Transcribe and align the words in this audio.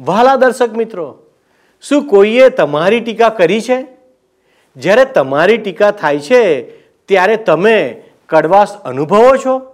વહાલા 0.00 0.36
દર્શક 0.36 0.70
મિત્રો, 0.76 1.18
શું 1.82 2.06
કોઈએ 2.06 2.48
તમારી 2.48 3.00
ટીકા 3.00 3.28
કરી 3.28 3.60
છે? 3.60 3.86
જ્યારે 4.76 5.04
તમારી 5.04 5.58
ટીકા 5.58 5.90
થાય 5.90 6.18
છે, 6.18 6.70
ત્યારે 7.08 7.36
તમે 7.36 8.02
કડવાશ 8.28 8.68
અનુભવો 8.84 9.36
છો? 9.46 9.71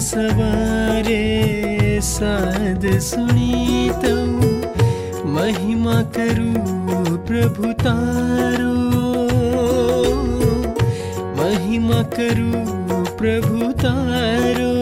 सवारे 0.00 1.24
साध 2.00 2.98
सुनीतौ 2.98 4.16
महिमा 5.28 6.02
करु 6.02 6.52
प्रभु 7.26 7.72
तारो। 7.72 8.74
महिमा 11.36 12.02
करु 12.02 12.50
प्रभु 13.18 13.72
तारो। 13.72 14.72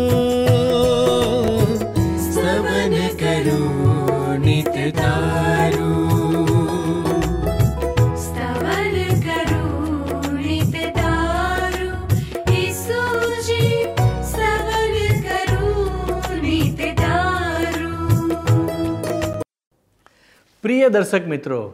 स्तवन 2.29 2.97
करु 3.23 3.61
नित 4.45 4.95
तारो। 4.97 5.88
પ્રિય 20.69 20.89
દર્શક 20.89 21.27
મિત્રો, 21.27 21.73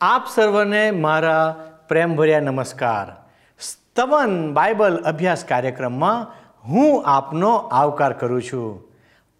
આપ 0.00 0.26
સર્વને 0.34 0.90
મારા 0.90 1.56
પ્રેમભર્યા 1.88 2.40
નમસ્કાર. 2.40 3.28
સ્તવન 3.60 4.54
બાઇબલ 4.54 4.96
અભ્યાસ 4.96 5.44
કાર્યક્રમમાં 5.44 6.26
હું 6.68 7.06
આપનો 7.06 7.56
આવકાર 7.56 8.12
કરું 8.12 8.42
છું. 8.42 8.88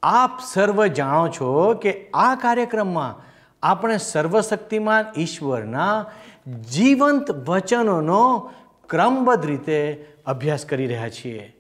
આપ 0.03 0.31
સર્વ 0.53 0.87
જાણો 0.87 1.29
છો 1.29 1.75
કે 1.75 2.11
આ 2.15 2.35
કાર્યક્રમમાં 2.35 3.25
આપણે 3.63 3.97
સર્વશક્તિમાન 3.97 5.05
ઈશ્વરના 5.17 6.07
જીવંત 6.71 7.31
વચનોનો 7.31 8.53
ક્રમબદ્ધ 8.89 9.47
રીતે 9.47 10.07
અભ્યાસ 10.27 10.65
કરી 10.65 10.87
રહ્યા 10.87 11.09
છીએ. 11.09 11.57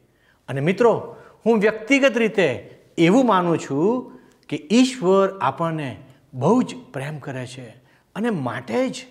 અને 0.48 0.61
મિત્રો, 0.61 1.17
હું 1.47 1.58
વ્યક્તિગત 1.58 2.17
રીતે 2.17 2.78
એવું 2.98 3.27
માનું 3.27 3.58
છું 3.58 4.12
કે 4.48 4.69
ઈશ્વર 4.70 5.39
આપણને 5.39 5.97
બહુ 6.39 6.62
જ 6.62 6.75
પ્રેમ 6.92 7.19
કરે 7.19 7.47
છે. 7.47 7.69
અને 8.17 8.31
માટે 8.31 8.89
જ 8.89 9.06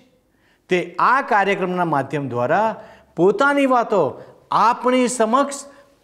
તે 0.69 0.95
આ 0.99 1.21
કાર્યક્રમના 1.21 1.85
માધ્યમ 1.85 2.29
દ્વારા 2.29 2.83
પોતાની 3.15 3.65
વાતો 3.65 4.21
આપણી 4.51 5.07
સમક્ષ 5.07 5.55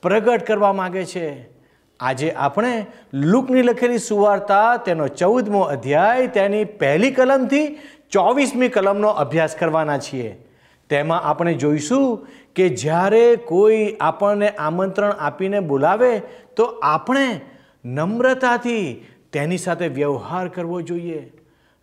પ્રગટ 0.01 0.43
કરવા 0.43 0.73
માગે 0.73 1.05
છે. 1.05 1.53
આજે 1.99 2.31
આપણે 2.31 2.85
લુકની 3.13 3.61
લખેલી 3.61 3.97
સુવાર્તા, 3.97 4.77
તેનો 4.77 5.07
ચૌદમો 5.07 5.59
અધ્યાય, 5.59 6.27
તેની 6.27 6.63
પહેલી 6.63 7.11
કલમથી 7.11 7.79
ચોવીસમી 8.11 8.69
કલમનો 8.69 9.07
અભ્યાસ 9.07 9.55
કરવાના 9.55 9.97
છીએ. 9.97 10.45
તેમાં 10.89 11.21
આપણે 11.21 11.53
જોઈશું 11.53 12.27
કે 12.55 12.69
જ્યારે 12.69 13.35
કોઈ 13.35 13.97
આપણને 13.99 14.49
આમંત્રણ 14.49 15.11
આપીને 15.11 15.59
બોલાવે, 15.59 16.19
તો 16.55 16.63
આપણે 16.63 17.41
નમ્રતાથી 17.85 19.05
તેની 19.33 19.57
સાથે 19.57 19.87
વ્યવહાર 19.87 20.47
કરવો 20.47 20.81
જોઈએ. 20.81 21.31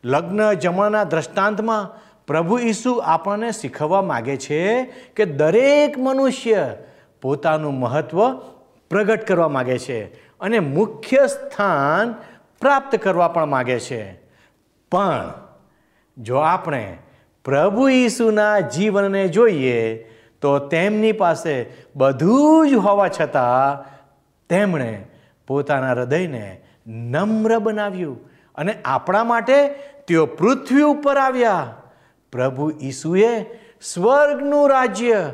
લગ્ન 0.04 0.52
જમાના 0.52 1.04
દ્રષ્ટાંતમાં 1.04 2.10
પ્રભુ 2.26 2.58
ઈસુ 2.58 2.92
આપણને 2.92 3.50
શીખવવા 3.52 4.02
માગે 4.02 4.36
છે 4.36 4.82
કે 5.16 5.24
દરેક 5.24 5.98
મનુષ્ય 5.98 6.76
પોતાનું 7.22 7.74
મહત્ત્વ 7.74 8.32
પ્રગટ 8.90 9.26
કરવા 9.26 9.48
માગે 9.48 9.78
છે 9.78 10.04
અને 10.40 10.58
મુખ્ય 10.58 11.26
સ્થાન 11.26 12.12
પ્રાપ્ત 12.60 12.96
કરવા 12.96 13.28
પણ 13.28 13.46
માગે 13.46 13.80
છે. 13.80 14.12
પણ 14.92 15.32
જો 16.18 16.36
આપણે 16.36 16.98
પ્રભુ 17.44 17.88
ઈસુના 17.88 18.60
જીવનને 18.60 19.28
જોઈએ 19.28 19.96
તો 20.40 20.58
તેમની 20.58 21.12
પાસે 21.12 21.66
બધું 21.96 22.70
જ 22.70 22.72
હોવા 22.72 23.08
છતાં 23.08 23.84
તેમણે 24.48 25.04
પોતાના 25.46 25.90
હૃદયને 25.90 26.62
નમ્ર 26.86 27.58
બનાવ્યું. 27.58 28.30
અને 28.54 28.74
આપણા 28.84 29.24
માટે 29.24 29.68
તેઓ 30.08 30.26
પૃથ્વી 30.26 30.82
ઉપર 30.82 31.16
આવ્યા. 31.16 31.74
પ્રભુ 32.32 32.72
ઈસુએ 32.82 33.42
સ્વર્ગનું 33.82 34.70
રાજ્ય, 34.70 35.32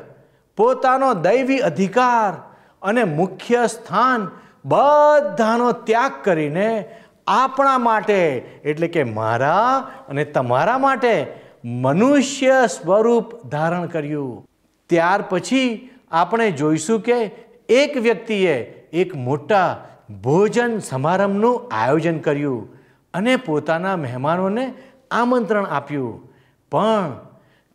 પોતાનો 0.56 1.14
દૈવી 1.14 1.58
અધિકાર 1.58 2.56
અને 2.82 3.04
મુખ્ય 3.04 3.66
સ્થાન 3.66 4.30
બધાનો 4.64 5.72
ત્યાગ 5.72 6.12
કરીને 6.22 6.96
આપણા 7.26 7.78
માટે, 7.78 8.36
એટલે 8.64 8.88
કે 8.88 9.04
મારા 9.04 9.90
અને 10.08 10.24
તમારા 10.24 10.78
માટે 10.78 11.26
મનુષ્ય 11.64 12.66
સ્વરૂપ 12.66 13.46
ધારણ 13.46 13.86
કર્યું. 13.86 14.46
ત્યાર 14.86 15.22
પછી 15.22 15.90
આપણે 16.10 16.50
જોઈશું 16.50 17.00
કે 17.00 17.30
એક 17.68 17.96
વ્યક્તિએ 17.96 18.54
એક 18.92 19.16
મોટા 19.16 19.86
ભોજન 20.10 20.78
સમારંભનું 20.78 21.68
આયોજન 21.70 22.18
કર્યું 22.18 22.68
અને 23.14 23.36
પોતાના 23.36 23.96
મહેમાનોને 23.96 24.74
આમંત્રણ 25.10 25.66
આપ્યું. 25.66 26.32
પણ 26.70 27.26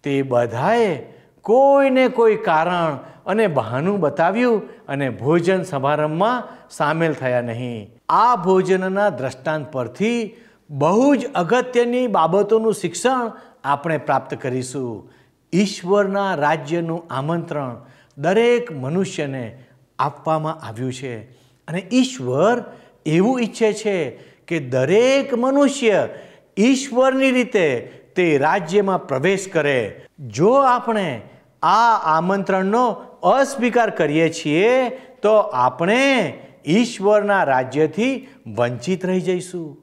તે 0.03 0.21
બધાએ 0.21 1.13
કોઈને 1.41 2.07
કોઈ 2.07 2.35
કારણ 2.35 2.97
અને 3.25 3.47
બહાનું 3.47 3.99
બતાવ્યું 3.99 4.85
અને 4.87 5.09
ભોજન 5.09 5.63
સમારંભમાં 5.63 6.43
સામેલ 6.69 7.13
થયા 7.13 7.41
નહીં. 7.41 7.91
આ 8.09 8.35
ભોજનના 8.35 9.09
દ્રષ્ટાંત 9.09 9.71
પરથી 9.71 10.35
બહુ 10.69 11.15
જ 11.15 11.25
અગત્યની 11.25 12.07
બાબતોનું 12.07 12.73
શિક્ષણ 12.73 13.31
આપણે 13.63 13.97
પ્રાપ્ત 13.97 14.33
કરીશું. 14.33 15.11
ઈશ્વરના 15.53 16.35
રાજ્યનું 16.35 17.07
આમંત્રણ 17.09 17.81
દરેક 18.17 18.71
મનુષ્યને 18.71 19.63
આપવામાં 19.99 20.65
આવ્યું 20.65 20.93
છે. 20.93 21.41
અને 21.71 21.87
ઈશ્વર 21.93 22.63
એવું 23.05 23.41
ઈચ્છે 23.41 23.73
છે 23.73 24.11
કે 24.47 24.59
દરેક 24.59 25.33
મનુષ્ય 25.33 26.09
ઈશ્વરની 26.57 27.31
રીતે 27.31 27.79
તે 28.15 28.37
રાજ્યમાં 28.37 29.07
પ્રવેશ 29.07 29.47
કરે. 29.47 30.05
જો 30.19 30.53
આપણે 30.53 31.21
આ 31.63 32.17
આમંત્રણનો 32.17 32.91
અસ્વીકાર 33.23 33.89
કરીએ 33.89 34.29
છીએ, 34.29 34.89
તો 35.21 35.33
આપણે 35.37 36.33
ઈશ્વરના 36.67 37.43
રાજ્યથી 37.43 38.27
વંચિત 38.47 39.05
રહી 39.05 39.21
જઈશું. 39.21 39.77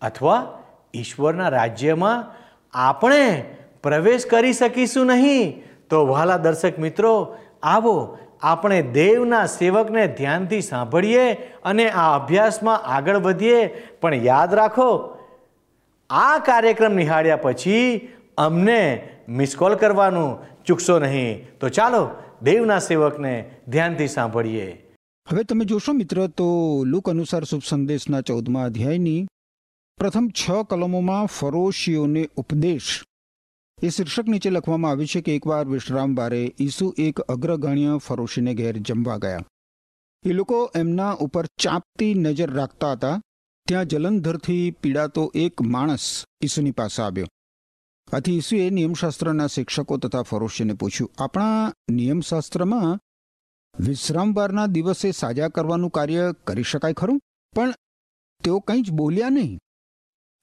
અથવા 0.00 0.62
ઈશ્વરના 0.94 1.48
રાજ્યમાં 1.48 2.34
આપણે 2.72 3.44
પ્રવેશ 3.82 4.26
કરી 4.26 4.52
શકીશું 4.52 5.06
નહીં. 5.06 5.62
તો 5.90 6.06
વહાલા 6.06 6.36
દર્શક 6.36 6.78
મિત્રો, 6.78 7.36
આવો 7.62 8.18
આપણે 8.44 8.82
દેવના 8.82 9.46
સેવકને 9.46 10.04
ધ્યાનથી 10.18 10.60
સાંભળીએ 10.60 11.26
અને 11.64 11.86
આ 11.90 12.06
અભ્યાસમાં 12.18 12.86
આગળ 12.94 13.18
વધીએ. 13.18 13.60
પણ 14.00 14.14
યાદ 14.14 14.54
રાખો, 14.54 14.88
આ 16.10 16.38
કાર્યક્રમ 16.38 16.94
નિહાળ્યા 16.94 17.36
પછી 17.36 18.08
અમને 18.38 18.80
મિસ 19.28 19.56
કોલ 19.56 19.74
કરવાનું 19.74 20.64
ચૂકશો 20.64 20.98
નહીં. 20.98 21.44
તો 21.60 21.68
ચાલો, 21.68 22.02
દેવના 22.42 22.78
સેવકને 22.78 23.34
ધ્યાનથી 23.68 24.08
સાંભળીએ. 24.08 24.68
હવે 25.26 25.44
તમે 25.44 25.64
જોશો 25.64 25.92
મિત્ર, 25.92 26.26
તો 26.26 26.48
લુક 26.86 27.08
અનુસાર 27.08 27.44
શુભ 27.44 27.62
સંદેશના 27.68 28.20
ચૌદમા 28.20 28.64
અધ્યાયની 28.64 29.26
પ્રથમ 29.98 30.28
છ 30.40 30.62
કલમોમાં 30.70 31.26
ફરોશીઓને 31.26 32.28
ઉપદેશ 32.36 32.90
એ 33.84 33.88
શીર્ષક 33.88 34.24
નીચે 34.24 34.50
લખવામાં 34.50 34.90
આવ્યું 34.90 35.06
છે 35.06 35.20
કે 35.20 35.36
એકવાર 35.36 35.68
વિશ્રામ 35.68 36.14
બારે 36.14 36.54
ઈસુ 36.60 36.94
એક 36.98 37.20
અગ્રગણ્ય 37.20 38.00
ફરોશીને 38.06 38.54
ઘેર 38.54 38.76
જમવા 38.76 39.16
ગયા. 39.16 39.44
એ 40.22 40.32
લોકો 40.32 40.72
એમના 40.74 41.12
ઉપર 41.12 41.46
ચાંપતી 41.46 42.14
નજર 42.14 42.50
રાખતા 42.50 42.92
હતા. 42.92 43.20
ત્યાં 43.68 43.86
જલંધરથી 43.86 44.70
પીડાતો 44.70 45.32
એક 45.34 45.62
માણસ 45.62 46.24
ઈસુની 46.40 46.70
પાસે 46.70 47.02
આવ્યો. 47.02 47.26
આથી 48.12 48.36
ઈસુએ 48.36 48.70
નિયમશાસ્ત્રના 48.70 49.46
શિક્ષકો 49.46 49.96
તથા 49.96 50.22
ફરોશીને 50.22 50.72
પૂછ્યું, 50.72 51.10
આપણા 51.18 51.72
નિયમશાસ્ત્રમાં 51.90 53.00
વિશ્રામવારના 53.80 54.66
દિવસે 54.66 55.12
સાજા 55.12 55.48
કરવાનું 55.48 55.90
કાર્ય 55.90 56.34
કરી 56.44 56.62
શકાય 56.62 56.92
ખરું? 56.92 57.20
પણ 57.54 57.74
તેઓ 58.44 58.58
કંઈ 58.58 58.82
જ 58.82 58.90
બોલ્યા 58.90 59.28
નહીં. 59.28 59.58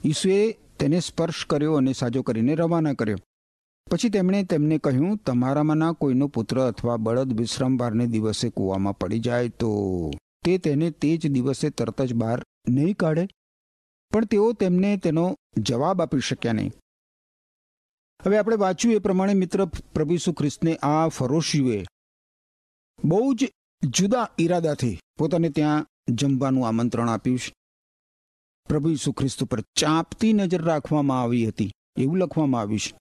ઈસુએ 0.05 0.51
તેને 0.51 0.99
સ્પર્શ 0.99 1.45
કર્યો 1.45 1.73
અને 1.73 1.93
સાજો 1.93 2.21
કરીને 2.21 2.55
રવાના 2.55 2.93
કર્યો. 2.93 3.17
પછી 3.91 4.09
તેમણે 4.09 4.43
તેમને 4.43 4.77
કહ્યું, 4.77 5.17
તમારામાંના 5.17 5.91
કોઈનો 5.91 6.27
પુત્ર 6.27 6.59
અથવા 6.61 6.97
બળદ 6.97 7.33
વિશ્રામવારને 7.33 8.05
દિવસે 8.07 8.49
કૂવામાં 8.49 8.97
પડી 8.97 9.19
જાય 9.19 9.49
તો 9.49 9.69
તે 10.45 10.57
તેને 10.57 10.91
તે 10.91 11.17
જ 11.17 11.27
દિવસે 11.27 11.69
તરત 11.69 12.01
જ 12.01 12.13
બહાર 12.13 12.43
નહીં 12.69 12.95
કાઢે? 12.95 13.27
પણ 14.11 14.25
તેઓ 14.25 14.53
તેમને 14.53 14.97
તેનો 14.97 15.25
જવાબ 15.57 16.01
આપી 16.01 16.19
શક્યા 16.19 16.53
નહીં. 16.53 16.71
હવે 18.23 18.37
આપણે 18.37 18.55
વાંચ્યું 18.55 18.95
એ 18.95 18.99
પ્રમાણે, 18.99 19.33
મિત્ર, 19.33 19.65
પ્રભુ 19.65 20.13
ઈસુ 20.13 20.33
ખ્રિસ્તને 20.33 20.75
આ 20.75 21.07
ફરોશીઓએ 21.07 21.83
બહુ 23.05 23.33
જ 23.33 23.51
જુદા 23.83 24.27
ઈરાદાથી 24.39 24.99
પોતાને 25.19 25.49
ત્યાં 25.49 25.85
જમવાનું 26.09 26.67
આમંત્રણ 26.67 27.09
આપ્યું 27.09 27.39
છે. 27.39 27.53
પ્રભુ 28.69 28.89
ઈસુ 28.89 29.11
ખ્રિસ્ત 29.11 29.43
પર 29.43 29.61
ચાંપતી 29.75 30.33
નજર 30.33 30.61
રાખવામાં 30.61 31.21
આવી 31.21 31.47
હતી, 31.47 31.71
એવું 31.97 32.17
લખવામાં 32.17 32.61
આવ્યું 32.61 32.79
છે. 32.79 33.00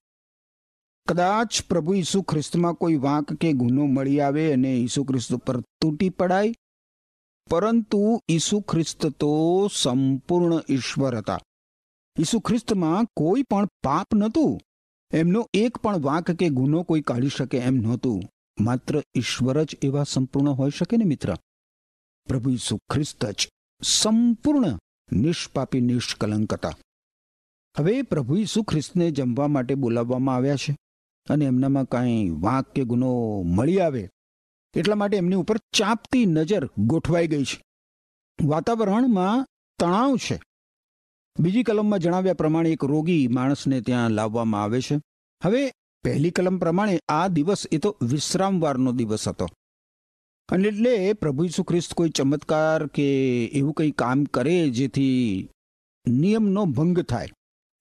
કદાચ 1.10 1.62
પ્રભુ 1.62 1.94
ઈસુ 1.94 2.22
ખ્રિસ્તમાં 2.22 2.74
કોઈ 2.74 2.96
વાંક 2.96 3.32
કે 3.32 3.52
ગુનો 3.52 3.86
મળી 3.86 4.20
આવે 4.20 4.52
અને 4.52 4.74
ઈસુ 4.74 5.04
ખ્રિસ્ત 5.04 5.34
પર 5.34 5.60
તૂટી 5.60 6.10
પડાય? 6.10 6.54
પરંતુ 7.50 8.22
ઈસુ 8.28 8.60
ખ્રિસ્ત 8.60 9.06
તો 9.06 9.70
સંપૂર્ણ 9.74 10.60
ઈશ્વર 10.70 11.16
હતા. 11.16 11.38
ઈસુ 12.18 12.40
ખ્રિસ્તમાં 12.40 13.04
કોઈ 13.16 13.42
પણ 13.42 13.66
પાપ 13.66 14.14
નહોતું. 14.14 14.60
એમનો 15.12 15.48
એક 15.54 15.76
પણ 15.76 16.00
વાંક 16.00 16.30
કે 16.30 16.48
ગુનો 16.48 16.82
કોઈ 16.82 17.00
કાઢી 17.00 17.28
શકે 17.28 17.58
એમ 17.58 17.74
નહોતું. 17.74 18.22
માત્ર 18.60 19.02
ઈશ્વર 19.16 19.64
જ 19.64 19.76
એવા 19.82 20.02
સંપૂર્ણ 20.02 20.50
હોઈ 20.50 20.70
શકે 20.70 20.96
ને 20.96 21.04
મિત્ર? 21.04 21.36
પ્રભુ 22.28 22.50
ઈસુ 22.50 22.76
ખ્રિસ્ત 22.76 23.24
જ 23.24 23.48
સંપૂર્ણ 23.82 24.78
નિષ્પાપી, 25.12 25.80
નિષ્કલંક 25.80 26.54
હતા. 26.54 26.72
હવે 27.78 28.02
પ્રભુ 28.02 28.36
ઈસુ 28.36 28.62
ખ્રિસ્તને 28.62 29.10
જમવા 29.10 29.46
માટે 29.46 29.74
બોલાવવામાં 29.74 30.34
આવ્યા 30.34 30.56
છે. 30.56 30.76
અને 31.28 31.44
એમનામાં 31.44 31.84
કાંઈ 31.84 32.30
વાંક 32.30 32.66
કે 32.66 32.84
ગુનો 32.84 33.42
મળી 33.42 33.80
આવે, 33.80 34.08
એટલા 34.74 34.94
માટે 34.94 35.16
એમની 35.16 35.34
ઉપર 35.34 35.56
ચાંપતી 35.56 36.26
નજર 36.26 36.70
ગોઠવાઈ 36.78 37.26
ગઈ 37.26 37.44
છે. 37.44 37.62
વાતાવરણમાં 38.44 39.46
તણાવ 39.78 40.16
છે. 40.16 40.40
બીજી 41.40 41.62
કલમમાં 41.62 41.98
જણાવ્યા 41.98 42.34
પ્રમાણે 42.34 42.70
એક 42.70 42.84
રોગી 42.84 43.28
માણસને 43.28 43.80
ત્યાં 43.80 44.10
લાવવામાં 44.10 44.62
આવે 44.62 44.80
છે. 44.80 45.00
હવે 45.44 45.72
પહેલી 46.04 46.30
કલમ 46.30 46.58
પ્રમાણે 46.58 47.00
આ 47.08 47.28
દિવસ 47.28 47.66
એ 47.72 47.78
તો 47.78 47.96
વિશ્રામવારનો 48.02 48.92
દિવસ 48.92 49.28
હતો. 49.28 49.48
અને 50.48 50.68
એટલે 50.68 51.12
પ્રભુ 51.12 51.44
ઈસુ 51.44 51.62
ખ્રિસ્ત 51.62 51.94
કોઈ 51.94 52.08
ચમત્કાર 52.08 52.86
કે 52.86 53.44
એવું 53.44 53.74
કંઈ 53.74 53.90
કામ 53.90 54.24
કરે 54.24 54.70
જેથી 54.70 55.48
નિયમનો 56.06 56.64
ભંગ 56.64 57.00
થાય. 57.00 57.28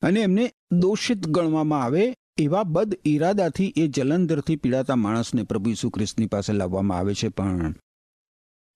અને 0.02 0.20
એમને 0.20 0.52
દોષિત 0.72 1.28
ગણવામાં 1.28 1.84
આવે 1.84 2.16
એવા 2.40 2.64
બદ 2.64 3.00
ઈરાદાથી 3.06 3.74
એ 3.78 3.88
જલંધરથી 3.88 4.56
પીડાતા 4.56 4.96
માણસને 4.96 5.44
પ્રભુ 5.44 5.70
ઈસુ 5.70 5.92
પાસે 6.32 6.54
લાવવામાં 6.54 6.98
આવે 6.98 7.14
છે 7.14 7.28
પણ 7.28 7.72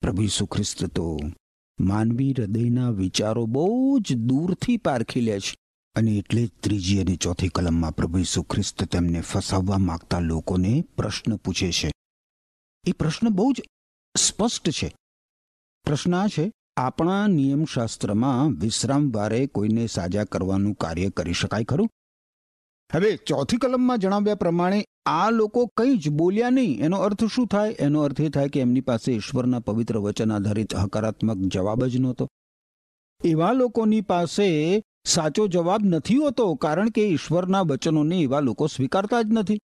પ્રભુ 0.02 0.22
ઈસુ 0.22 0.46
ખ્રિસ્ત 0.46 0.86
તો 0.86 1.20
માનવી 1.80 2.32
હૃદયના 2.32 2.90
વિચારો 2.90 3.46
બહુ 3.46 4.00
જ 4.00 4.16
દૂરથી 4.16 4.78
પારખી 4.78 5.22
લે 5.22 5.40
છે. 5.40 5.56
અને 5.96 6.12
એટલે 6.12 6.46
જ 6.46 6.52
ત્રીજી 6.60 7.00
અને 7.00 7.16
ચોથી 7.16 7.48
કલમમાં 7.48 7.96
પ્રભુ 7.96 8.18
ઈસુ 8.18 8.44
ખ્રિસ્ત 8.44 8.84
તેમને 8.84 9.22
ફસાવવા 9.22 9.78
માંગતા 9.78 10.20
લોકોને 10.20 10.84
પ્રશ્ન 10.98 11.36
પૂછે 11.36 11.72
છે. 11.72 11.92
એ 12.88 12.92
પ્રશ્ન 12.92 13.30
બહુ 13.30 13.54
જ 13.54 13.62
સ્પષ્ટ 14.18 14.70
છે. 14.70 14.96
પ્રશ્ન 15.84 16.16
આ 16.16 16.28
છે, 16.28 16.52
આપણા 16.78 17.28
નિયમશાસ્ત્રમાં 17.28 18.52
વિશ્રામવારે 18.52 19.48
કોઈને 19.48 19.88
સાજા 19.88 20.24
કરવાનું 20.24 20.74
કાર્ય 20.74 21.10
કરી 21.10 21.34
શકાય 21.34 21.64
ખરું? 21.64 21.90
હવે 22.92 23.16
ચોથી 23.16 23.58
કલમમાં 23.58 23.98
જણાવ્યા 23.98 24.36
પ્રમાણે 24.36 24.86
આ 25.06 25.30
લોકો 25.30 25.66
કંઈ 25.66 25.98
જ 25.98 26.10
બોલ્યા 26.10 26.50
નહીં. 26.50 26.80
એનો 26.80 26.98
અર્થ 26.98 27.24
શું 27.24 27.48
થાય? 27.48 27.72
એનો 27.72 28.02
અર્થ 28.02 28.22
એ 28.22 28.30
થાય 28.30 28.50
કે 28.50 28.60
એમની 28.60 28.82
પાસે 28.82 29.14
ઈશ્વરના 29.14 29.60
પવિત્ર 29.60 29.98
વચન 29.98 30.32
આધારિત 30.32 30.76
હકારાત્મક 30.76 31.38
જવાબ 31.38 31.86
જ 31.86 31.98
નહોતો. 31.98 32.28
એવા 33.26 33.52
લોકોની 33.52 34.02
પાસે 34.02 34.82
સાચો 35.06 35.48
જવાબ 35.48 35.84
નથી 35.84 36.16
હોતો, 36.16 36.56
કારણ 36.56 36.90
કે 36.90 37.06
ઈશ્વરના 37.10 37.62
વચનોને 37.62 38.20
એવા 38.20 38.40
લોકો 38.40 38.68
સ્વીકારતા 38.68 39.22
જ 39.22 39.26
નથી. 39.32 39.60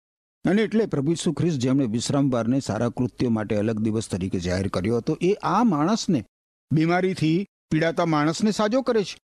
અને 0.46 0.62
એટલે 0.62 0.86
પ્રભુ 0.86 1.12
ઈસુ 1.12 1.34
જેમણે 1.50 1.86
વિશ્રામવારને 1.86 2.60
સારા 2.60 2.90
કૃત્યો 2.90 3.30
માટે 3.30 3.56
અલગ 3.56 3.80
દિવસ 3.80 4.10
તરીકે 4.10 4.40
જાહેર 4.40 4.68
કર્યો 4.68 4.98
હતો, 4.98 5.18
એ 5.22 5.34
આ 5.34 5.64
માણસને, 5.64 6.26
બીમારીથી 6.72 7.46
પીડાતા 7.72 8.06
માણસને 8.06 8.52
સાજો 8.52 8.82
કરે 8.82 9.04
છે. 9.04 9.18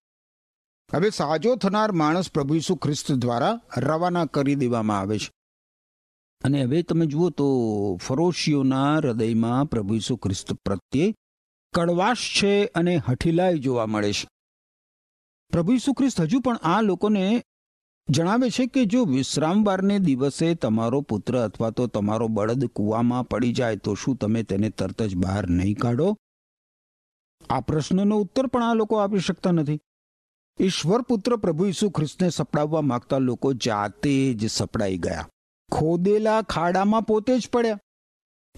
હવે 0.95 1.11
સાજો 1.11 1.57
થનાર 1.57 1.93
માણસ 1.93 2.31
પ્રભુ 2.31 2.55
ઈસુ 2.55 2.77
ખ્રિસ્ત 2.77 3.13
દ્વારા 3.13 3.61
રવાના 3.77 4.25
કરી 4.25 4.55
દેવામાં 4.55 4.99
આવે 4.99 5.19
છે. 5.19 5.33
અને 6.45 6.63
હવે 6.63 6.83
તમે 6.83 7.07
જુઓ 7.07 7.31
તો 7.31 7.47
ફરોશીઓના 7.97 8.97
હૃદયમાં 8.97 9.65
પ્રભુ 9.65 9.95
ઈસુ 9.95 10.17
ખ્રિસ્ત 10.17 10.53
પ્રત્યે 10.53 11.15
કડવાશ 11.75 12.17
છે 12.17 12.65
અને 12.67 12.97
હઠીલાઈ 12.97 13.59
જોવા 13.59 13.87
મળે 13.87 14.13
છે. 14.13 14.29
પ્રભુ 15.51 15.73
ઈસુ 15.73 15.93
ખ્રિસ્ત 15.93 16.21
હજુ 16.21 16.41
પણ 16.41 16.57
આ 16.57 16.81
લોકોને 16.81 17.45
જણાવે 18.09 18.51
છે 18.51 18.67
કે 18.67 18.85
જો 18.85 19.05
વિશ્રામવારને 19.05 19.99
દિવસે 19.99 20.55
તમારો 20.55 21.01
પુત્ર 21.01 21.39
અથવા 21.39 21.71
તો 21.71 21.87
તમારો 21.87 22.29
બળદ 22.29 22.65
કૂવામાં 22.65 23.29
પડી 23.29 23.53
જાય 23.53 23.77
તો 23.77 23.95
શું 23.95 24.17
તમે 24.17 24.43
તેને 24.43 24.71
તરત 24.71 25.03
જ 25.03 25.17
બહાર 25.17 25.51
નહીં 25.51 25.77
કાઢો? 25.77 26.17
આ 27.51 27.61
પ્રશ્નનો 27.61 28.19
ઉત્તર 28.19 28.47
પણ 28.47 28.63
આ 28.63 28.75
લોકો 28.75 28.97
આપી 28.97 29.19
શકતા 29.19 29.51
નથી. 29.51 29.81
ઈશ્વર 30.61 31.03
પુત્ર 31.03 31.37
પ્રભુ 31.37 31.67
ઈસુ 31.67 31.91
ખ્રિસ્તને 31.91 32.31
સપડાવવા 32.31 32.81
માંગતા 32.81 33.19
લોકો 33.19 33.53
જાતે 33.53 34.35
જ 34.35 34.51
સપડાઈ 34.51 34.99
ગયા. 34.99 35.29
ખોદેલા 35.73 36.43
ખાડામાં 36.43 37.03
પોતે 37.03 37.39
જ 37.39 37.49
પડ્યા. 37.49 37.79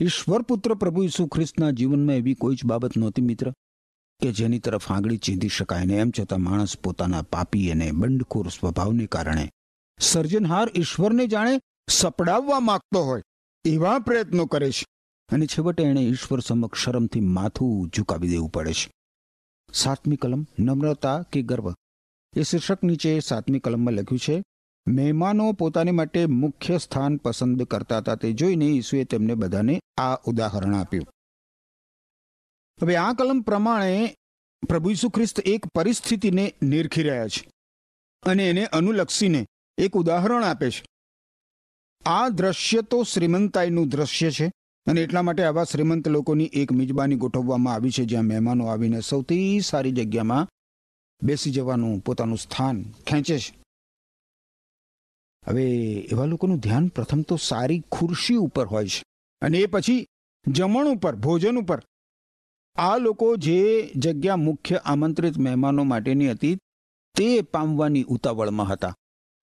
ઈશ્વર 0.01 0.43
પુત્ર 0.43 0.75
પ્રભુ 0.75 1.03
ઈસુ 1.03 1.27
ખ્રિસ્તના 1.27 1.71
જીવનમાં 1.71 2.17
એવી 2.17 2.35
કોઈ 2.35 2.57
જ 2.57 2.65
બાબત 2.65 2.97
નહોતી 2.97 3.23
મિત્ર, 3.23 3.51
કે 4.21 4.33
જેની 4.33 4.59
તરફ 4.59 4.93
આંગળી 4.93 5.17
ચીંધી 5.17 5.49
શકાય 5.49 5.85
ને 5.85 5.95
એમ 5.95 6.13
છતાં 6.21 6.41
માણસ 6.41 6.79
પોતાના 6.79 7.23
પાપી 7.23 7.71
અને 7.71 7.93
બંડખોર 7.93 8.49
સ્વભાવને 8.49 9.07
કારણે 9.07 9.51
સર્જનહાર 10.01 10.69
ઈશ્વરને 10.77 11.27
જાણે 11.27 11.61
સપડાવવા 11.91 12.61
માંગતો 12.61 13.03
હોય, 13.03 13.23
એવા 13.65 13.99
પ્રયત્નો 13.99 14.47
કરે 14.47 14.71
છે. 14.71 14.87
અને 15.33 15.47
છેવટે 15.47 15.83
એણે 15.83 16.01
ઈશ્વર 16.01 16.41
સમક્ષ 16.41 16.79
શરમથી 16.79 17.21
માથું 17.21 17.91
ઝુકાવી 17.97 18.29
દેવું 18.29 18.51
પડે 18.51 18.73
છે. 18.73 18.91
સાતમી 19.73 20.17
કલમ, 20.17 20.47
નમ્રતા 20.59 21.23
કે 21.23 21.43
ગર્વ. 21.43 21.73
એ 22.37 22.43
શીર્ષક 22.43 22.83
નીચે 22.83 23.21
સાતમી 23.21 23.59
કલમમાં 23.59 23.95
લખ્યું 23.95 24.19
છે, 24.19 24.43
મહેમાનો 24.87 25.53
પોતાને 25.53 25.91
માટે 25.91 26.27
મુખ્ય 26.27 26.79
સ્થાન 26.79 27.17
પસંદ 27.17 27.63
કરતા 27.63 27.99
હતા. 27.99 28.15
તે 28.15 28.33
જોઈને 28.33 28.67
ઈસુએ 28.67 29.05
તેમને 29.05 29.35
બધાને 29.35 29.81
આ 29.99 30.15
ઉદાહરણ 30.25 30.75
આપ્યું. 30.75 31.07
હવે 32.83 32.97
આ 32.97 33.13
કલમ 33.13 33.41
પ્રમાણે 33.41 34.17
પ્રભુ 34.69 34.91
ઈસુ 34.91 35.09
ખ્રિસ્ત 35.09 35.41
એક 35.41 35.67
પરિસ્થિતિને 35.67 36.55
નિરખી 36.63 37.03
રહ્યા 37.03 37.29
છે 37.29 37.51
અને 38.23 38.51
એને 38.51 38.65
અનુલક્ષીને 38.67 39.47
એક 39.79 39.97
ઉદાહરણ 39.97 40.45
આપે 40.45 40.71
છે. 40.71 40.83
આ 42.07 42.29
દ્રશ્ય 42.29 42.83
તો 42.83 43.03
શ્રીમંતાઈનું 43.03 43.89
દ્રશ્ય 43.89 44.31
છે 44.31 44.47
અને 44.87 45.03
એટલા 45.03 45.23
માટે 45.23 45.45
આવા 45.45 45.65
શ્રીમંત 45.65 46.09
લોકોની 46.09 46.51
એક 46.53 46.73
મિજબાની 46.73 47.17
ગોઠવવામાં 47.17 47.75
આવી 47.75 47.91
છે, 47.91 48.05
જ્યાં 48.05 48.25
મહેમાનો 48.25 48.67
આવીને 48.67 49.01
સૌથી 49.01 49.61
સારી 49.61 49.93
જગ્યામાં 49.93 50.49
બેસી 51.25 51.51
જવાનું, 51.51 52.01
પોતાનું 52.01 52.39
સ્થાન 52.39 52.85
ખેંચે 53.07 53.39
છે. 53.39 53.65
હવે 55.47 55.65
એવા 56.11 56.25
લોકોનું 56.25 56.59
ધ્યાન 56.59 56.89
પ્રથમ 56.89 57.23
તો 57.23 57.37
સારી 57.37 57.83
ખુરશી 57.93 58.35
ઉપર 58.35 58.67
હોય 58.67 58.89
છે 58.89 59.03
અને 59.43 59.59
એ 59.59 59.67
પછી 59.67 60.07
જમણ 60.47 60.89
ઉપર, 60.89 61.17
ભોજન 61.17 61.59
ઉપર. 61.59 61.83
આ 62.77 62.97
લોકો 62.97 63.37
જે 63.37 63.91
જગ્યા 63.97 64.37
મુખ્ય 64.37 64.77
આમંત્રિત 64.85 65.39
મહેમાનો 65.39 65.85
માટેની 65.85 66.31
હતી, 66.31 66.57
તે 67.15 67.43
પામવાની 67.43 68.03
ઉતાવળમાં 68.03 68.69
હતા. 68.69 68.95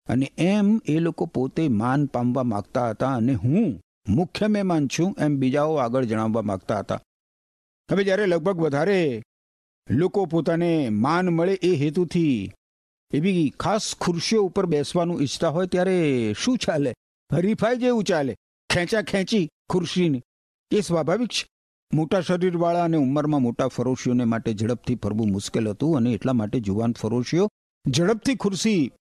અને 0.08 0.32
એમ 0.38 0.82
એ 0.86 1.00
લોકો 1.00 1.26
પોતે 1.26 1.68
માન 1.68 2.06
પામવા 2.06 2.44
માગતા 2.44 2.90
હતા 2.90 3.16
અને 3.16 3.34
હું 3.34 3.82
મુખ્ય 4.08 4.48
મહેમાન 4.48 4.88
છું 4.88 5.16
એમ 5.20 5.38
બીજાઓ 5.38 5.76
આગળ 5.76 6.06
જણાવવા 6.06 6.42
માગતા 6.42 6.80
હતા. 6.80 7.02
હવે 7.92 8.04
જ્યારે 8.04 8.26
લગભગ 8.26 8.60
વધારે 8.60 9.24
લોકો 9.90 10.26
પોતાને 10.26 10.90
માન 10.90 11.30
મળે 11.30 11.54
એ 11.54 11.76
હેતુથી. 11.76 12.52
એવી 13.12 13.54
ખાસ 13.60 13.96
ખુરશીઓ 14.02 14.44
ઉપર 14.44 14.66
બેસવાનું 14.66 15.22
ઈચ્છતા 15.22 15.50
હોય 15.50 15.68
ત્યારે 15.68 16.36
શું 16.40 16.58
ચાલે? 16.58 16.94
હરીફાઈ 17.34 17.78
જેવું 17.78 18.04
ચાલે. 18.04 18.36
ખેંચા 18.70 19.02
ખેંચી 19.02 19.50
ખુરશીની. 19.70 20.22
એ 20.72 20.82
સ્વાભાવિક 20.82 21.30
છે. 21.30 21.48
મોટા 21.94 22.22
શરીરવાળા 22.22 22.84
અને 22.84 22.98
ઉંમરમાં 22.98 23.42
મોટા 23.42 23.68
ફરોશીઓને 23.68 24.24
માટે 24.24 24.54
ઝડપથી 24.54 24.96
ફરવું 24.96 25.32
મુશ્કેલ 25.32 25.70
હતું 25.70 25.98
અને 25.98 26.12
એટલા 26.12 26.34
માટે 26.34 26.60
જુવાન 26.60 26.94
ફરોશીઓ 26.94 27.50
ઝડપથી 27.88 28.36
ખુરશી 28.36 28.92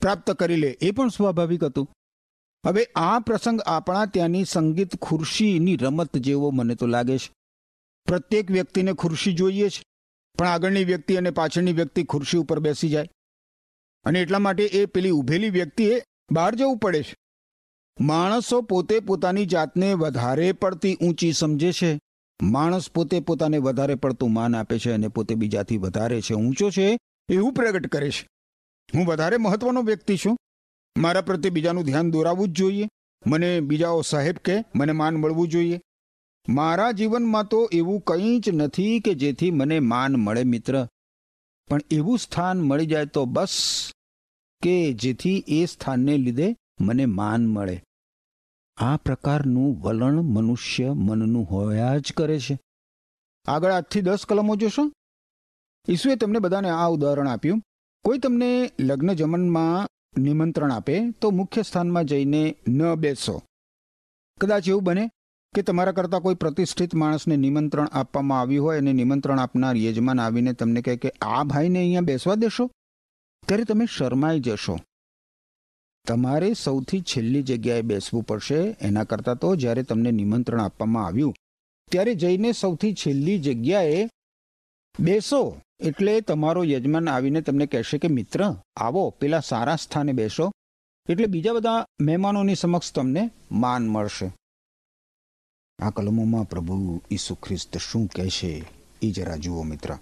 પ્રાપ્ત 0.00 0.30
કરી 0.30 0.56
લે. 0.56 0.78
એ 0.80 0.90
પણ 0.90 1.08
સ્વાભાવિક 1.08 1.64
હતું. 1.64 1.88
હવે 2.66 2.84
આ 2.96 3.18
પ્રસંગ 3.18 3.60
આપણા 3.66 4.06
ત્યાંની 4.06 4.44
સંગીત 4.44 4.96
ખુરશીની 4.96 5.76
રમત 5.76 6.16
જેવો 6.16 6.50
મને 6.50 6.74
તો 6.74 6.86
લાગે 6.86 7.18
છે. 7.18 7.34
પ્રત્યેક 8.06 8.50
વ્યક્તિને 8.50 8.92
ખુરશી 8.92 9.32
જોઈએ 9.32 9.68
છે. 9.68 9.82
પણ 10.38 10.48
આગળની 10.48 10.84
વ્યક્તિ 10.84 11.16
અને 11.16 11.30
પાછળની 11.30 11.72
વ્યક્તિ 11.72 12.04
ખુરશી 12.04 12.38
ઉપર 12.38 12.58
બેસી 12.58 12.88
જાય. 12.88 13.08
અને 14.04 14.20
એટલા 14.20 14.38
માટે 14.38 14.64
એ 14.64 14.86
પેલી 14.86 15.10
ઊભેલી 15.10 15.50
વ્યક્તિએ 15.50 16.02
બહાર 16.32 16.54
જવું 16.54 16.78
પડે 16.78 17.02
છે. 17.02 17.16
માણસો 18.00 18.60
પોતે 18.60 19.00
પોતાની 19.00 19.46
જાતને 19.46 19.94
વધારે 19.94 20.52
પડતી 20.52 20.94
ઊંચી 20.94 21.32
સમજે 21.32 21.72
છે. 21.72 22.00
માણસ 22.42 22.90
પોતે 22.90 23.20
પોતાને 23.20 23.58
વધારે 23.58 23.94
પડતું 23.94 24.32
માન 24.32 24.56
આપે 24.56 24.78
છે 24.78 24.92
અને 24.92 25.08
પોતે 25.08 25.34
બીજાથી 25.34 25.76
વધારે 25.76 26.20
છે, 26.20 26.34
ઊંચો 26.34 26.70
છે 26.70 26.98
એવું 27.28 27.52
પ્રગટ 27.52 27.86
કરે 27.86 28.10
છે. 28.10 28.28
હું 28.94 29.06
વધારે 29.06 29.36
મહત્વનો 29.36 29.82
વ્યક્તિ 29.82 30.16
છું. 30.16 30.36
મારા 30.98 31.20
પ્રત્યે 31.20 31.50
બીજાનું 31.50 31.84
ધ્યાન 31.84 32.10
દોરાવવું 32.10 32.48
જ 32.48 32.52
જોઈએ. 32.52 32.88
મને 33.26 33.60
બીજાઓ 33.60 34.00
સાહેબ 34.00 34.36
કે, 34.36 34.64
મને 34.74 34.92
માન 34.92 35.14
મળવું 35.14 35.48
જોઈએ. 35.48 35.80
મારા 36.48 36.92
જીવનમાં 36.92 37.44
તો 37.44 37.68
એવું 37.72 38.00
કંઈ 38.00 38.38
જ 38.38 38.48
નથી 38.48 39.00
કે 39.00 39.14
જેથી 39.14 39.50
મને 39.50 39.80
માન 39.80 40.12
મળે, 40.12 40.44
મિત્ર. 40.44 40.88
પણ 41.68 41.80
એવું 41.90 42.18
સ્થાન 42.18 42.60
મળી 42.60 42.86
જાય 42.86 43.06
તો 43.06 43.24
બસ 43.24 43.90
કે 44.62 44.92
જેથી 44.92 45.44
એ 45.48 45.66
સ્થાનને 45.66 46.18
લીધે 46.18 46.56
મને 46.80 47.06
માન 47.06 47.46
મળે. 47.46 47.82
આ 48.76 48.96
પ્રકારનું 48.96 49.80
વલણ 49.80 50.22
મનુષ્ય 50.22 50.92
મનનું 50.92 51.44
હોયા 51.44 51.98
જ 51.98 52.12
કરે 52.12 52.40
છે. 52.40 52.60
આગળ 53.46 53.70
આજથી 53.70 54.00
દસ 54.00 54.26
કલમો 54.26 54.56
જોશો? 54.56 54.92
ઈસુએ 55.88 56.16
તમને 56.16 56.38
બધાને 56.38 56.70
આ 56.70 56.86
ઉદાહરણ 56.86 57.28
આપ્યું. 57.28 57.62
કોઈ 58.04 58.18
તમને 58.18 58.72
લગ્ન 58.80 59.12
જમનમાં 59.12 59.88
નિમંત્રણ 60.20 60.72
આપે, 60.72 61.10
તો 61.10 61.30
મુખ્ય 61.30 61.62
સ્થાનમાં 61.62 62.04
જઈને 62.04 62.56
ન 62.68 62.94
બેસો. 62.94 63.42
કદાચ 64.40 64.68
એવું 64.68 64.84
બને 64.84 65.10
કે 65.54 65.62
તમારા 65.62 65.92
કરતાં 65.92 66.20
કોઈ 66.20 66.34
પ્રતિષ્ઠિત 66.34 66.94
માણસને 66.94 67.36
નિમંત્રણ 67.36 67.88
આપવામાં 67.92 68.40
આવ્યું 68.40 68.64
હોય 68.66 68.78
અને 68.78 68.92
નિમંત્રણ 68.92 69.40
આપનાર 69.40 69.76
યજમાન 69.76 70.20
આવીને 70.20 70.52
તમને 70.52 70.82
કહે 70.82 70.96
કે, 70.96 71.12
આ 71.22 71.44
ભાઈને 71.44 71.78
અહીંયા 71.78 72.00
બેસવા 72.00 72.34
દેશો? 72.34 72.70
ત્યારે 73.46 73.64
તમે 73.64 73.86
શરમાઈ 73.86 74.40
જશો. 74.40 74.76
તમારે 76.06 76.52
સૌથી 76.52 77.00
છેલ્લી 77.00 77.42
જગ્યાએ 77.42 77.82
બેસવું 77.82 78.22
પડશે. 78.22 78.76
એના 78.80 79.04
કરતાં 79.04 79.38
તો 79.38 79.56
જ્યારે 79.56 79.82
તમને 79.82 80.10
નિમંત્રણ 80.10 80.60
આપવામાં 80.60 81.06
આવ્યું, 81.06 81.34
ત્યારે 81.90 82.14
જઈને 82.14 82.52
સૌથી 82.52 82.94
છેલ્લી 82.94 83.38
જગ્યાએ 83.38 84.08
બેસો. 85.00 85.60
એટલે 85.80 86.20
તમારો 86.20 86.64
યજમાન 86.64 87.08
આવીને 87.08 87.40
તમને 87.40 87.66
કહેશે 87.66 87.98
કે, 87.98 88.08
મિત્ર, 88.08 88.54
આવો, 88.76 89.10
પેલા 89.10 89.40
સારા 89.40 89.76
સ્થાને 89.76 90.12
બેસો. 90.12 90.52
એટલે 91.08 91.26
બીજા 91.26 91.52
બધા 91.52 91.86
મહેમાનોની 92.00 92.54
સમક્ષ 92.54 92.92
તમને 92.92 93.30
માન 93.50 93.86
મળશે. 93.88 94.32
આ 95.78 95.90
કલમોમાં 95.90 96.44
પ્રભુ 96.44 97.02
ઈસુ 97.10 97.34
ખ્રિસ્ત 97.34 97.78
શું 97.78 98.06
કહે 98.06 98.28
છે 98.28 98.64
એ 99.02 99.10
જરા 99.10 99.36
જુઓ 99.36 99.62
મિત્ર. 99.62 99.98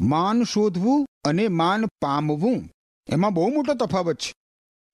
માન 0.00 0.42
શોધવું 0.42 1.06
અને 1.24 1.48
માન 1.48 1.84
પામવું, 1.86 2.70
એમાં 3.06 3.34
બહુ 3.34 3.48
મોટો 3.48 3.74
તફાવત 3.74 4.18
છે. 4.18 4.34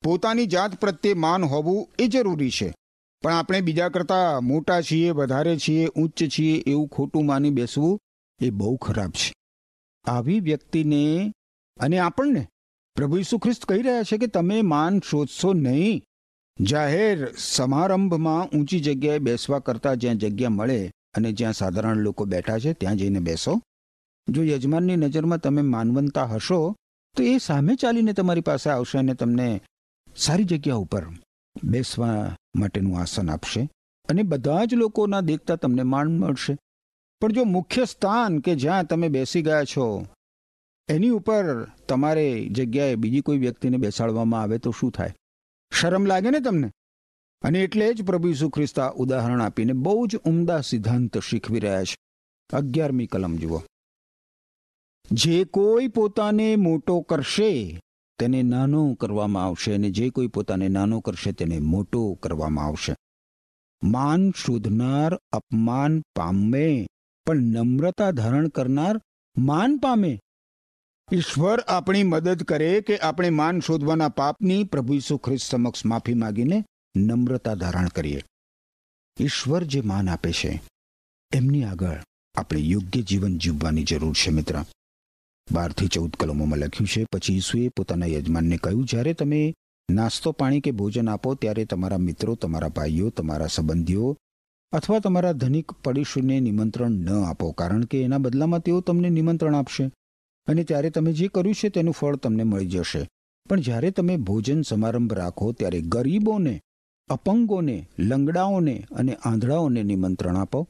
પોતાની 0.05 0.47
જાત 0.47 0.81
પ્રત્યે 0.81 1.15
માન 1.15 1.45
હોવું 1.45 1.89
એ 1.99 2.07
જરૂરી 2.07 2.51
છે. 2.51 2.75
પણ 3.23 3.33
આપણે 3.33 3.61
બીજા 3.61 3.89
કરતાં 3.89 4.45
મોટા 4.45 4.81
છીએ, 4.81 5.11
વધારે 5.11 5.59
છીએ, 5.59 5.87
ઉચ્ચ 5.87 6.25
છીએ, 6.25 6.59
એવું 6.67 6.89
ખોટું 6.89 7.27
માની 7.27 7.51
બેસવું 7.51 8.01
એ 8.41 8.51
બહુ 8.51 8.77
ખરાબ 8.77 9.11
છે. 9.11 9.33
આવી 10.05 10.41
વ્યક્તિને 10.41 11.33
અને 11.81 11.99
આપણને 11.99 12.49
પ્રભુ 12.95 13.19
ઈસુ 13.19 13.39
ખ્રિસ્ત 13.39 13.65
કહી 13.65 13.83
રહ્યા 13.83 14.03
છે 14.03 14.19
કે 14.19 14.27
તમે 14.27 14.63
માન 14.63 15.01
શોધશો 15.01 15.53
નહીં. 15.53 16.05
જાહેર 16.61 17.33
સમારંભમાં 17.39 18.49
ઊંચી 18.49 18.81
જગ્યાએ 18.81 19.19
બેસવા 19.19 19.59
કરતાં 19.59 19.97
જ્યાં 19.97 20.19
જગ્યા 20.19 20.49
મળે 20.49 20.91
અને 21.15 21.33
જ્યાં 21.33 21.53
સાધારણ 21.53 21.97
લોકો 21.97 22.25
બેઠા 22.25 22.59
છે, 22.59 22.73
ત્યાં 22.73 22.97
જઈને 22.97 23.21
બેસો. 23.21 23.61
જો 24.29 24.43
યજમાનની 24.45 24.97
નજરમાં 24.97 25.39
તમે 25.39 25.63
માનવંતા 25.63 26.25
હશો, 26.25 26.75
તો 27.17 27.23
એ 27.23 27.39
સામે 27.39 27.75
ચાલીને 27.75 28.13
તમારી 28.13 28.41
પાસે 28.41 28.71
આવશે 28.71 28.99
અને 28.99 29.15
તમને 29.15 29.61
સારી 30.17 30.45
જગ્યા 30.45 30.75
ઉપર 30.75 31.07
બેસવા 31.65 32.37
માટેનું 32.57 32.99
આસન 32.99 33.31
આપશે 33.31 33.69
અને 34.09 34.23
બધા 34.23 34.65
જ 34.65 34.75
લોકોના 34.75 35.21
દેખતા 35.21 35.57
તમને 35.57 35.83
માન 35.83 36.19
મળશે. 36.19 36.57
પણ 37.21 37.33
જો 37.33 37.45
મુખ્ય 37.45 37.85
સ્થાન 37.85 38.39
કે 38.39 38.55
જ્યાં 38.55 38.87
તમે 38.87 39.09
બેસી 39.09 39.43
ગયા 39.43 39.65
છો, 39.65 40.07
એની 40.89 41.09
ઉપર 41.09 41.65
તમારે 41.89 42.49
જગ્યાએ 42.49 42.95
બીજી 42.95 43.21
કોઈ 43.21 43.39
વ્યક્તિને 43.39 43.77
બેસાડવામાં 43.77 44.43
આવે 44.43 44.59
તો 44.59 44.71
શું 44.71 44.91
થાય? 44.91 45.15
શરમ 45.71 46.07
લાગે 46.07 46.31
ને 46.31 46.41
તમને? 46.41 46.71
અને 47.43 47.63
એટલે 47.63 47.95
જ 47.95 48.03
પ્રભુ 48.03 48.29
ઈસુ 48.29 48.49
ખ્રિસ્ત 48.49 48.81
ઉદાહરણ 48.81 49.43
આપીને 49.43 49.73
બહુ 49.73 50.07
જ 50.07 50.17
ઉમદા 50.17 50.61
સિદ્ધાંત 50.61 51.19
શીખવી 51.19 51.61
રહ્યા 51.61 51.85
છે. 51.85 51.97
અગિયારમી 52.57 53.07
કલમ 53.07 53.37
જુઓ. 53.37 53.61
જે 55.13 55.45
કોઈ 55.45 55.89
પોતાને 55.89 56.57
મોટો 56.57 57.01
કરશે, 57.01 57.81
તેને 58.19 58.43
નાનો 58.43 58.95
કરવામાં 58.95 59.45
આવશે 59.45 59.75
અને 59.75 59.91
જે 59.91 60.11
કોઈ 60.11 60.27
પોતાને 60.27 60.69
નાનો 60.69 61.01
કરશે, 61.01 61.33
તેને 61.33 61.59
મોટો 61.59 62.15
કરવામાં 62.15 62.65
આવશે. 62.65 62.95
માન 63.83 64.31
શોધનાર, 64.31 65.15
અપમાન 65.15 66.01
પામે, 66.01 66.87
પણ 67.27 67.37
નમ્રતા 67.37 68.11
ધારણ 68.11 68.49
કરનાર 68.49 69.01
માન 69.39 69.79
પામે. 69.79 70.21
ઈશ્વર 71.13 71.65
આપણી 71.69 72.03
મદદ 72.03 72.43
કરે 72.43 72.81
કે 72.81 72.99
આપણે 72.99 73.31
માન 73.31 73.61
શોધવાના 73.61 74.09
પાપની 74.09 74.65
પ્રભુ 74.65 74.95
ઈસુ 74.95 75.17
ખ્રિસ્ત 75.17 75.51
સમક્ષ 75.51 75.85
માફી 75.85 76.15
માંગીને 76.15 76.65
નમ્રતા 76.97 77.55
ધારણ 77.55 77.89
કરીએ. 77.89 78.25
ઈશ્વર 79.21 79.65
જે 79.65 79.81
માન 79.81 80.09
આપે 80.09 80.33
છે, 80.33 80.63
એમની 81.35 81.65
આગળ 81.65 82.05
આપણે 82.35 82.61
યોગ્ય 82.61 83.01
જીવન 83.01 83.39
જીવવાની 83.39 83.83
જરૂર 83.83 84.15
છે 84.15 84.31
મિત્ર. 84.31 84.65
બારથી 85.53 85.89
ચૌદ 85.89 86.17
કલમોમાં 86.17 86.59
લખ્યું 86.59 86.89
છે, 86.89 87.07
પછી 87.13 87.37
ઈસુએ 87.37 87.69
પોતાના 87.69 88.07
યજમાનને 88.07 88.57
કહ્યું, 88.57 88.85
જ્યારે 88.85 89.13
તમે 89.15 89.55
નાસ્તો 89.91 90.33
પાણી 90.33 90.61
કે 90.61 90.71
ભોજન 90.71 91.09
આપો, 91.09 91.35
ત્યારે 91.35 91.65
તમારા 91.65 91.97
મિત્રો, 91.99 92.35
તમારા 92.35 92.69
ભાઈઓ, 92.69 93.11
તમારા 93.11 93.47
સંબંધીઓ 93.47 94.17
અથવા 94.73 94.99
તમારા 94.99 95.33
ધનિક 95.33 95.73
પડીશુને 95.73 96.41
નિમંત્રણ 96.41 96.91
ન 96.91 97.09
આપો, 97.25 97.53
કારણ 97.53 97.85
કે 97.85 98.03
એના 98.03 98.19
બદલામાં 98.19 98.61
તેઓ 98.61 98.81
તમને 98.81 99.11
નિમંત્રણ 99.11 99.55
આપશે. 99.55 99.91
અને 100.49 100.65
ત્યારે 100.65 100.91
તમે 100.91 101.13
જે 101.13 101.29
કર્યું 101.29 101.55
છે 101.55 101.69
તેનું 101.69 101.95
ફળ 101.95 102.17
તમને 102.17 102.43
મળી 102.43 102.67
જશે. 102.67 103.09
પણ 103.49 103.61
જ્યારે 103.61 103.91
તમે 103.91 104.17
ભોજન 104.17 104.63
સમારંભ 104.63 105.15
રાખો, 105.15 105.53
ત્યારે 105.53 105.81
ગરીબોને, 105.81 106.61
અપંગોને, 107.09 107.89
લંગડાઓને 107.99 108.87
અને 108.93 109.15
આંધળાઓને 109.15 109.83
નિમંત્રણ 109.83 110.37
આપો. 110.37 110.69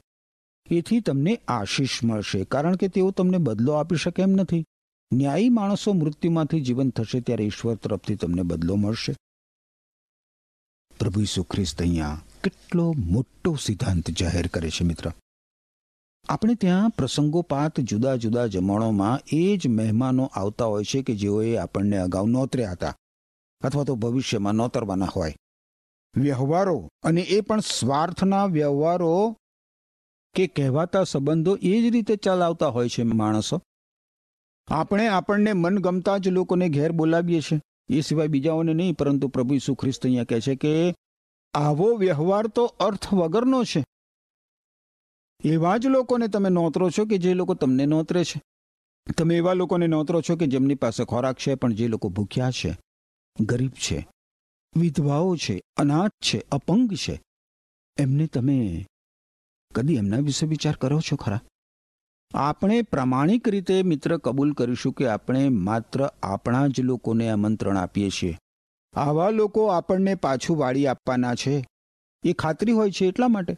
એથી 0.71 0.99
તમને 0.99 1.39
આશીષ 1.47 2.03
મળશે, 2.03 2.43
કારણ 2.43 2.75
કે 2.75 2.87
તેઓ 2.87 3.11
તમને 3.11 3.37
બદલો 3.37 3.71
આપી 3.71 3.95
શકે 3.95 4.21
એમ 4.21 4.29
નથી. 4.29 4.65
ન્યાયી 5.13 5.49
માણસો 5.49 5.93
મૃત્યુમાંથી 5.93 6.61
જીવન 6.61 6.89
થશે 6.89 7.19
ત્યારે 7.19 7.45
ઈશ્વર 7.45 7.75
તરફથી 7.75 8.15
તમને 8.15 8.41
બદલો 8.41 8.75
મળશે. 8.75 9.15
પ્રભુ 10.99 11.21
ઈસુ 11.21 11.43
ખ્રિસ્ત 11.43 11.81
અહીંયા 11.81 12.21
કેટલો 12.43 12.93
મોટો 12.97 13.55
સિદ્ધાંત 13.55 14.09
જાહેર 14.09 14.47
કરે 14.47 14.69
છે 14.69 14.83
મિત્ર. 14.83 15.11
આપણે 16.29 16.55
ત્યાં 16.55 16.89
પ્રસંગોપાત 16.89 17.79
જુદા 17.79 18.15
જુદા 18.15 18.47
જમણોમાં 18.47 19.19
એ 19.33 19.57
જ 19.57 19.67
મહેમાનો 19.67 20.25
આવતા 20.33 20.65
હોય 20.65 20.83
છે 20.83 21.01
કે 21.01 21.15
જેઓએ 21.15 21.57
આપણને 21.57 21.97
અગાઉ 21.97 22.27
નોતર્યા 22.27 22.71
હતા 22.71 22.95
અથવા 23.61 23.83
તો 23.83 23.95
ભવિષ્યમાં 23.95 24.53
નોતરવાના 24.53 25.05
હોય. 25.15 25.35
વ્યવહારો 26.15 26.89
અને 27.03 27.21
એ 27.21 27.41
પણ 27.41 27.59
સ્વાર્થના 27.59 28.45
વ્યવહારો 28.45 29.35
કે 30.35 30.47
કહેવાતા 30.47 31.03
સંબંધો 31.03 31.57
એ 31.61 31.81
જ 31.81 31.93
રીતે 31.93 32.15
ચલાવતા 32.15 32.67
હોય 32.67 32.89
છે 32.89 33.03
માણસો. 33.03 33.61
આપણે 34.67 35.07
આપણને 35.07 35.53
મનગમતા 35.53 36.17
જ 36.17 36.27
લોકોને 36.27 36.69
ઘેર 36.69 36.91
બોલાવીએ 36.91 37.41
છીએ. 37.41 37.61
એ 37.89 38.01
સિવાય 38.01 38.27
બીજાઓને 38.27 38.73
નહીં, 38.73 38.95
પરંતુ 38.95 39.27
પ્રભુ 39.27 39.53
ઈસુ 39.53 39.73
ખ્રિસ્ત 39.73 40.03
અહીંયા 40.03 40.23
કહે 40.23 40.41
છે 40.41 40.55
કે 40.55 40.95
આવો 41.53 41.95
વ્યવહાર 41.95 42.47
તો 42.47 42.65
અર્થ 42.79 43.13
વગરનો 43.13 43.63
છે. 43.63 43.83
એવા 45.43 45.77
જ 45.77 45.87
લોકોને 45.87 46.27
તમે 46.27 46.49
નોતરો 46.49 46.89
છો 46.89 47.05
કે 47.05 47.17
જે 47.17 47.33
લોકો 47.33 47.53
તમને 47.53 47.85
નોતરે 47.85 48.23
છે. 48.23 48.41
તમે 49.17 49.37
એવા 49.37 49.53
લોકોને 49.53 49.87
નોતરો 49.87 50.21
છો 50.21 50.35
કે 50.35 50.47
જેમની 50.47 50.75
પાસે 50.75 51.05
ખોરાક 51.05 51.37
છે, 51.37 51.55
પણ 51.55 51.73
જે 51.73 51.87
લોકો 51.87 52.09
ભૂખ્યા 52.09 52.51
છે, 52.51 52.77
ગરીબ 53.41 53.71
છે, 53.71 54.07
વિધવાઓ 54.75 55.35
છે, 55.35 55.61
અનાથ 55.77 56.11
છે, 56.25 56.43
અપંગ 56.51 56.93
છે. 56.93 57.21
એમને 57.97 58.27
તમે 58.27 58.85
કદી 59.75 59.95
એમના 59.95 60.17
વિશે 60.17 60.45
વિચાર 60.45 60.75
કરો 60.81 60.99
છો 60.99 61.15
ખરા? 61.15 61.39
આપણે 62.33 62.81
પ્રામાણિક 62.81 63.47
રીતે 63.47 63.83
મિત્ર 63.83 64.17
કબૂલ 64.17 64.53
કરીશું 64.53 64.93
કે 64.93 65.07
આપણે 65.07 65.49
માત્ર 65.49 66.09
આપણા 66.23 66.67
જ 66.67 66.81
લોકોને 66.81 67.29
આમંત્રણ 67.29 67.77
આપીએ 67.77 68.09
છીએ. 68.09 68.37
આવા 68.93 69.29
લોકો 69.29 69.65
આપણને 69.67 70.15
પાછું 70.15 70.57
વાળી 70.57 70.87
આપવાના 70.87 71.35
છે. 71.35 71.65
એ 72.23 72.33
ખાતરી 72.33 72.71
હોય 72.71 72.91
છે 72.91 73.05
એટલા 73.05 73.27
માટે. 73.27 73.57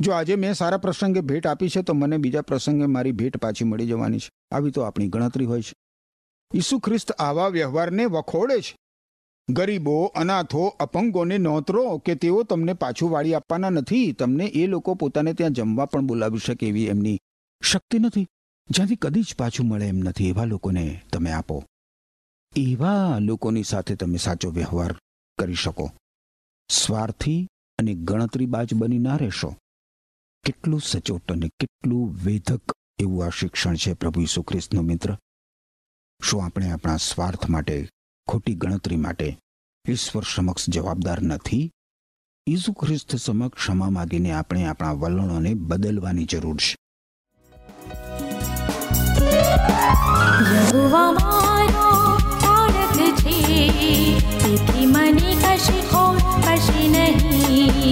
જો 0.00 0.12
આજે 0.12 0.36
મેં 0.36 0.54
સારા 0.54 0.76
પ્રસંગે 0.76 1.20
ભેટ 1.20 1.46
આપી 1.46 1.68
છે, 1.68 1.82
તો 1.82 1.94
મને 1.94 2.16
બીજા 2.16 2.42
પ્રસંગે 2.42 2.86
મારી 2.86 3.12
ભેટ 3.12 3.36
પાછી 3.36 3.64
મળી 3.64 3.86
જવાની 3.86 4.18
છે. 4.18 4.30
આવી 4.56 4.70
તો 4.70 4.82
આપણી 4.82 5.08
ગણતરી 5.08 5.44
હોય 5.44 5.62
છે. 5.62 5.74
ઈસુ 6.54 6.78
ખ્રિસ્ત 6.78 7.12
આવા 7.12 7.48
વ્યવહારને 7.48 8.06
વખોડે 8.06 8.60
છે. 8.60 8.76
ગરીબો, 9.50 10.04
અનાથો, 10.04 10.66
અપંગોને 10.66 11.38
નોતરો 11.38 11.98
કે 11.98 12.14
તેઓ 12.14 12.42
તમને 12.42 12.72
પાછું 12.72 13.10
વાળી 13.10 13.34
આપવાના 13.34 13.70
નથી, 13.70 14.12
તમને 14.12 14.44
એ 14.44 14.66
લોકો 14.66 14.94
પોતાને 14.94 15.32
ત્યાં 15.32 15.50
જમવા 15.50 15.86
પણ 15.86 16.06
બોલાવી 16.06 16.38
શકે 16.38 16.68
એવી 16.68 16.86
એમની 16.86 17.20
શક્તિ 17.62 17.98
નથી. 17.98 18.26
જ્યાંથી 18.70 18.96
કદી 18.96 19.22
જ 19.22 19.36
પાછું 19.38 19.66
મળે 19.66 19.88
એમ 19.88 19.98
નથી. 19.98 20.28
એવા 20.28 20.44
લોકોને 20.44 21.00
તમે 21.12 21.32
આપો. 21.32 21.64
એવા 22.56 23.18
લોકોની 23.18 23.62
સાથે 23.62 23.94
તમે 23.94 24.16
સાચો 24.16 24.50
વ્યવહાર 24.50 24.94
કરી 25.38 25.54
શકો. 25.54 25.90
સ્વાર્થી 26.68 27.48
અને 27.78 27.94
ગણતરીબાજ 27.94 28.74
બની 28.74 28.98
ના 28.98 29.16
રહેશો. 29.16 29.56
કેટલું 30.44 30.80
સચોટ 30.80 31.32
અને 31.32 31.48
કેટલું 31.48 32.18
વેધક 32.24 32.72
એવું 32.98 33.26
આ 33.26 33.28
શિક્ષણ 33.28 33.74
છે 33.74 33.92
પ્રભુ 33.92 34.20
ઈસુ 34.20 34.42
ખ્રિસ્તનો 34.42 34.82
મિત્ર? 34.82 35.16
શું 36.22 36.44
આપણે 36.44 36.70
આપણા 36.70 36.96
સ્વાર્થ 36.96 37.50
માટે, 37.50 37.88
ખોટી 38.28 38.54
ગણતરી 38.54 38.96
માટે 38.96 39.38
ઈશ્વર 39.88 40.22
સમક્ષ 40.34 40.70
જવાબદાર 40.70 41.22
નથી? 41.22 41.72
ઈસુ 42.46 42.72
ખ્રિસ્ત 42.72 43.16
સમક્ષ 43.16 43.60
ક્ષમા 43.60 43.90
માગીને 43.90 44.32
આપણે 44.32 44.64
આપણા 44.64 44.92
વલણોને 44.92 45.54
બદલવાની 45.54 46.24
જરૂર 46.24 46.56
છે. 46.56 46.76
નહીં. 56.88 57.83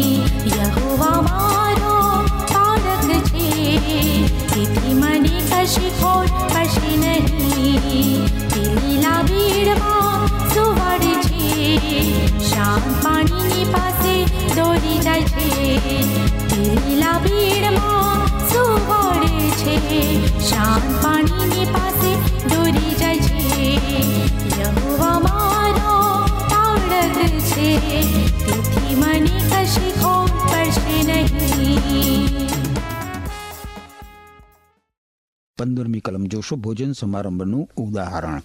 પંદરમી 35.58 36.00
કલમ 36.00 36.24
જોશો 36.24 36.56
ભોજન 36.56 36.92
સમારંભનું 36.92 37.68
ઉદાહરણ. 37.76 38.42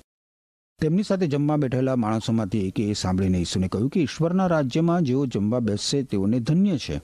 તેમની 0.81 1.03
સાથે 1.03 1.27
જમવા 1.27 1.55
બેઠેલા 1.55 1.95
માણસોમાંથી 1.95 2.67
એકે 2.67 2.83
એ 2.83 2.93
સાંભળીને 2.93 3.37
ઈસુને 3.37 3.67
કહ્યું 3.67 3.89
કે 3.89 4.01
ઈશ્વરના 4.01 4.47
રાજ્યમાં 4.47 5.01
જેઓ 5.01 5.25
જમવા 5.25 5.59
બેસશે 5.59 6.03
તેઓને 6.03 6.39
ધન્ય 6.39 6.77
છે. 6.77 7.01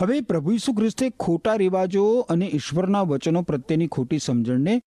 હવે 0.00 0.20
પ્રભુ 0.20 0.52
ઈસુ 0.52 0.72
ખ્રિસ્તે 0.72 1.10
ખોટા 1.10 1.54
રિવાજો 1.54 2.20
અને 2.20 2.46
ઈશ્વરના 2.46 3.02
વચનો 3.02 3.42
પ્રત્યેની 3.42 3.86
ખોટી 3.86 4.18
સમજણને 4.18 4.82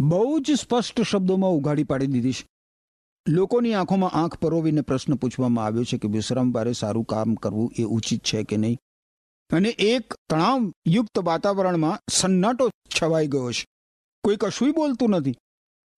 બહુ 0.00 0.40
જ 0.40 0.50
સ્પષ્ટ 0.50 1.00
શબ્દોમાં 1.00 1.50
ઉઘાડી 1.50 1.84
પાડી 1.84 2.06
દીધી 2.06 2.32
છે. 2.32 2.48
લોકોની 3.28 3.74
આંખોમાં 3.74 4.10
આંખ 4.10 4.36
પરોવીને 4.36 4.80
પ્રશ્ન 4.80 5.14
પૂછવામાં 5.14 5.64
આવ્યો 5.64 5.84
છે 5.84 5.98
કે 5.98 6.08
વિશ્રામવારે 6.08 6.72
સારું 6.72 7.04
કામ 7.04 7.34
કરવું 7.34 7.72
એ 7.78 7.82
ઉચિત 7.84 8.24
છે 8.24 8.42
કે 8.42 8.56
નહીં? 8.56 8.78
અને 9.50 9.68
એક 9.68 10.14
તણાવયુક્ત 10.30 11.18
વાતાવરણમાં 11.18 12.00
સન્નાટો 12.10 12.70
છવાઈ 12.70 13.26
ગયો 13.26 13.52
છે. 13.52 13.64
કોઈ 14.24 14.36
કશુંય 14.36 14.72
બોલતું 14.72 15.10
નથી. 15.10 15.36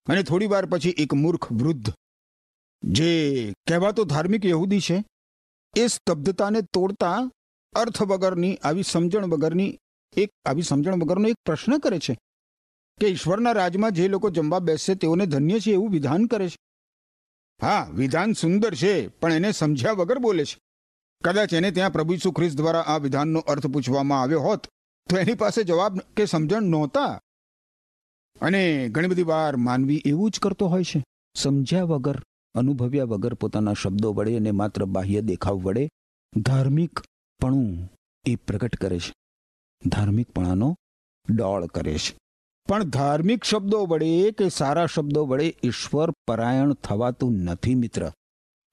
અને 0.07 0.23
થોડી 0.23 0.47
વાર 0.47 0.67
પછી 0.67 0.91
એક 0.99 1.15
મૂર્ખ 1.15 1.53
વૃદ્ધ, 1.53 1.93
જે 2.83 3.53
કહેવાતો 3.69 4.05
ધાર્મિક 4.05 4.45
યહૂદી 4.45 4.81
છે, 4.81 5.05
એ 5.77 5.87
સ્તબ્ધતાને 5.87 6.63
તોડતા 6.63 7.31
અર્થ 7.75 8.03
વગરની, 8.03 8.57
આવી 8.57 8.83
સમજણ 8.83 9.27
વગરની 9.27 9.79
એક, 10.17 10.31
આવી 10.45 10.63
સમજણ 10.63 10.95
વગરનો 10.95 11.29
એક 11.29 11.37
પ્રશ્ન 11.45 11.79
કરે 11.79 11.99
છે 11.99 12.19
કે 13.01 13.07
ઈશ્વરના 13.07 13.53
રાજમાં 13.53 13.91
જે 13.91 14.09
લોકો 14.09 14.31
જમવા 14.31 14.59
બેસશે 14.59 14.95
તેઓને 14.95 15.27
ધન્ય 15.27 15.61
છે 15.61 15.73
એવું 15.73 15.91
વિધાન 15.91 16.27
કરે 16.27 16.49
છે? 16.49 16.57
હા, 17.63 17.89
વિધાન 17.95 18.33
સુંદર 18.33 18.75
છે, 18.75 19.09
પણ 19.09 19.33
એને 19.33 19.53
સમજ્યા 19.53 19.93
વગર 19.93 20.19
બોલે 20.19 20.45
છે. 20.45 20.59
કદાચ 21.25 21.55
એને 21.55 21.71
ત્યાં 21.71 21.91
પ્રભુ 21.91 22.15
ઈસુ 22.15 22.33
ખ્રિસ્ત 22.33 22.57
દ્વારા 22.57 22.81
આ 22.81 22.97
વિધાનનો 22.97 23.41
અર્થ 23.41 23.67
પૂછવામાં 23.67 24.23
આવ્યો 24.23 24.41
હોત, 24.41 24.67
તો 25.09 25.19
એની 25.19 25.35
પાસે 25.35 25.65
જવાબ 25.65 25.99
કે 25.99 26.25
સમજણ 26.25 26.63
નહોતા. 26.63 27.21
અને 28.41 28.89
ઘણી 28.89 29.09
બધી 29.09 29.23
વાર 29.23 29.57
માનવી 29.57 30.03
એવું 30.07 30.31
જ 30.31 30.41
કરતો 30.41 30.67
હોય 30.67 30.85
છે. 30.85 31.05
સમજ્યા 31.35 31.83
વગર, 31.83 32.23
અનુભવ્યા 32.55 33.05
વગર 33.05 33.35
પોતાના 33.35 33.73
શબ્દો 33.73 34.13
વડે 34.13 34.37
અને 34.37 34.51
માત્ર 34.51 34.85
બાહ્ય 34.85 35.21
દેખાવ 35.21 35.57
વડે 35.57 35.89
ધાર્મિકપણું 36.37 37.93
એ 38.25 38.35
પ્રગટ 38.37 38.77
કરે 38.77 38.99
છે. 38.99 39.15
ધાર્મિકપણાનો 39.87 40.77
ડોળ 41.31 41.67
કરે 41.67 41.99
છે. 41.99 42.19
પણ 42.69 42.85
ધાર્મિક 42.85 43.45
શબ્દો 43.45 43.87
વડે 43.87 44.31
કે 44.31 44.49
સારા 44.49 44.87
શબ્દો 44.87 45.27
વડે 45.27 45.57
ઈશ્વર 45.65 46.11
પરાયણ 46.11 46.73
થવાતું 46.73 47.33
નથી 47.33 47.75
મિત્ર. 47.75 48.13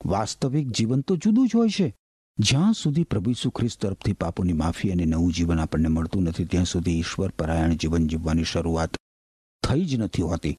વાસ્તવિક 0.06 0.68
જીવન 0.68 1.02
તો 1.02 1.16
જુદું 1.16 1.48
જ 1.48 1.56
હોય 1.56 1.70
છે. 1.70 1.96
જ્યાં 2.40 2.74
સુધી 2.74 3.04
પ્રભુ 3.04 3.32
ઈસુ 3.32 3.50
ખ્રિસ્ત 3.50 3.82
તરફથી 3.82 4.14
પાપોની 4.14 4.54
માફી 4.54 4.92
અને 4.92 5.06
નવું 5.06 5.34
જીવન 5.34 5.60
આપણને 5.60 5.88
મળતું 5.88 6.24
નથી, 6.24 6.46
ત્યાં 6.46 6.66
સુધી 6.66 7.00
ઈશ્વર 7.00 7.30
પરાયણ 7.30 7.74
જીવન 7.74 8.08
જીવવાની 8.08 8.44
શરૂઆત 8.44 8.98
થઈ 9.68 9.86
જ 9.86 9.96
નથી 9.96 10.22
હોતી. 10.22 10.58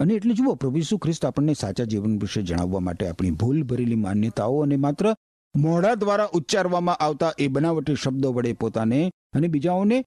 અને 0.00 0.14
એટલે 0.14 0.34
જુઓ, 0.34 0.54
પ્રભુ 0.54 0.78
ઈસુ 0.78 0.98
ખ્રિસ્ત 0.98 1.26
આપણને 1.26 1.54
સાચા 1.54 1.84
જીવન 1.84 2.18
વિશે 2.18 2.42
જણાવવા 2.42 2.80
માટે 2.80 3.08
આપણી 3.08 3.30
ભૂલ 3.30 3.62
ભરેલી 3.62 3.94
માન્યતાઓ 3.94 4.62
અને 4.62 4.76
માત્ર 4.76 5.14
મોઢા 5.56 5.94
દ્વારા 5.94 6.28
ઉચ્ચારવામાં 6.32 6.94
આવતા 6.94 7.32
એ 7.38 7.48
બનાવટી 7.48 7.94
શબ્દો 7.94 8.32
વડે 8.32 8.52
પોતાને 8.52 9.10
અને 9.32 9.48
બીજાઓને 9.48 10.04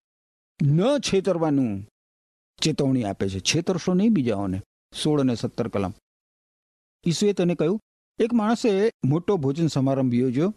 ન 0.63 0.79
છેતરવાનું 0.97 1.87
ચેતવણી 2.61 3.03
આપે 3.03 3.29
છે. 3.29 3.39
છેતરશો 3.39 3.93
નહીં 3.93 4.13
બીજાઓને. 4.13 4.61
સોળ 5.03 5.21
અને 5.21 5.35
સત્તર 5.35 5.67
કલમ. 5.67 5.93
ઈસુએ 7.07 7.33
તને 7.33 7.55
કહ્યું, 7.55 7.79
એક 8.19 8.33
માણસે 8.33 8.91
મોટો 9.05 9.37
ભોજન 9.37 9.67
સમારંભ 9.67 10.13
યોજ્યો 10.13 10.53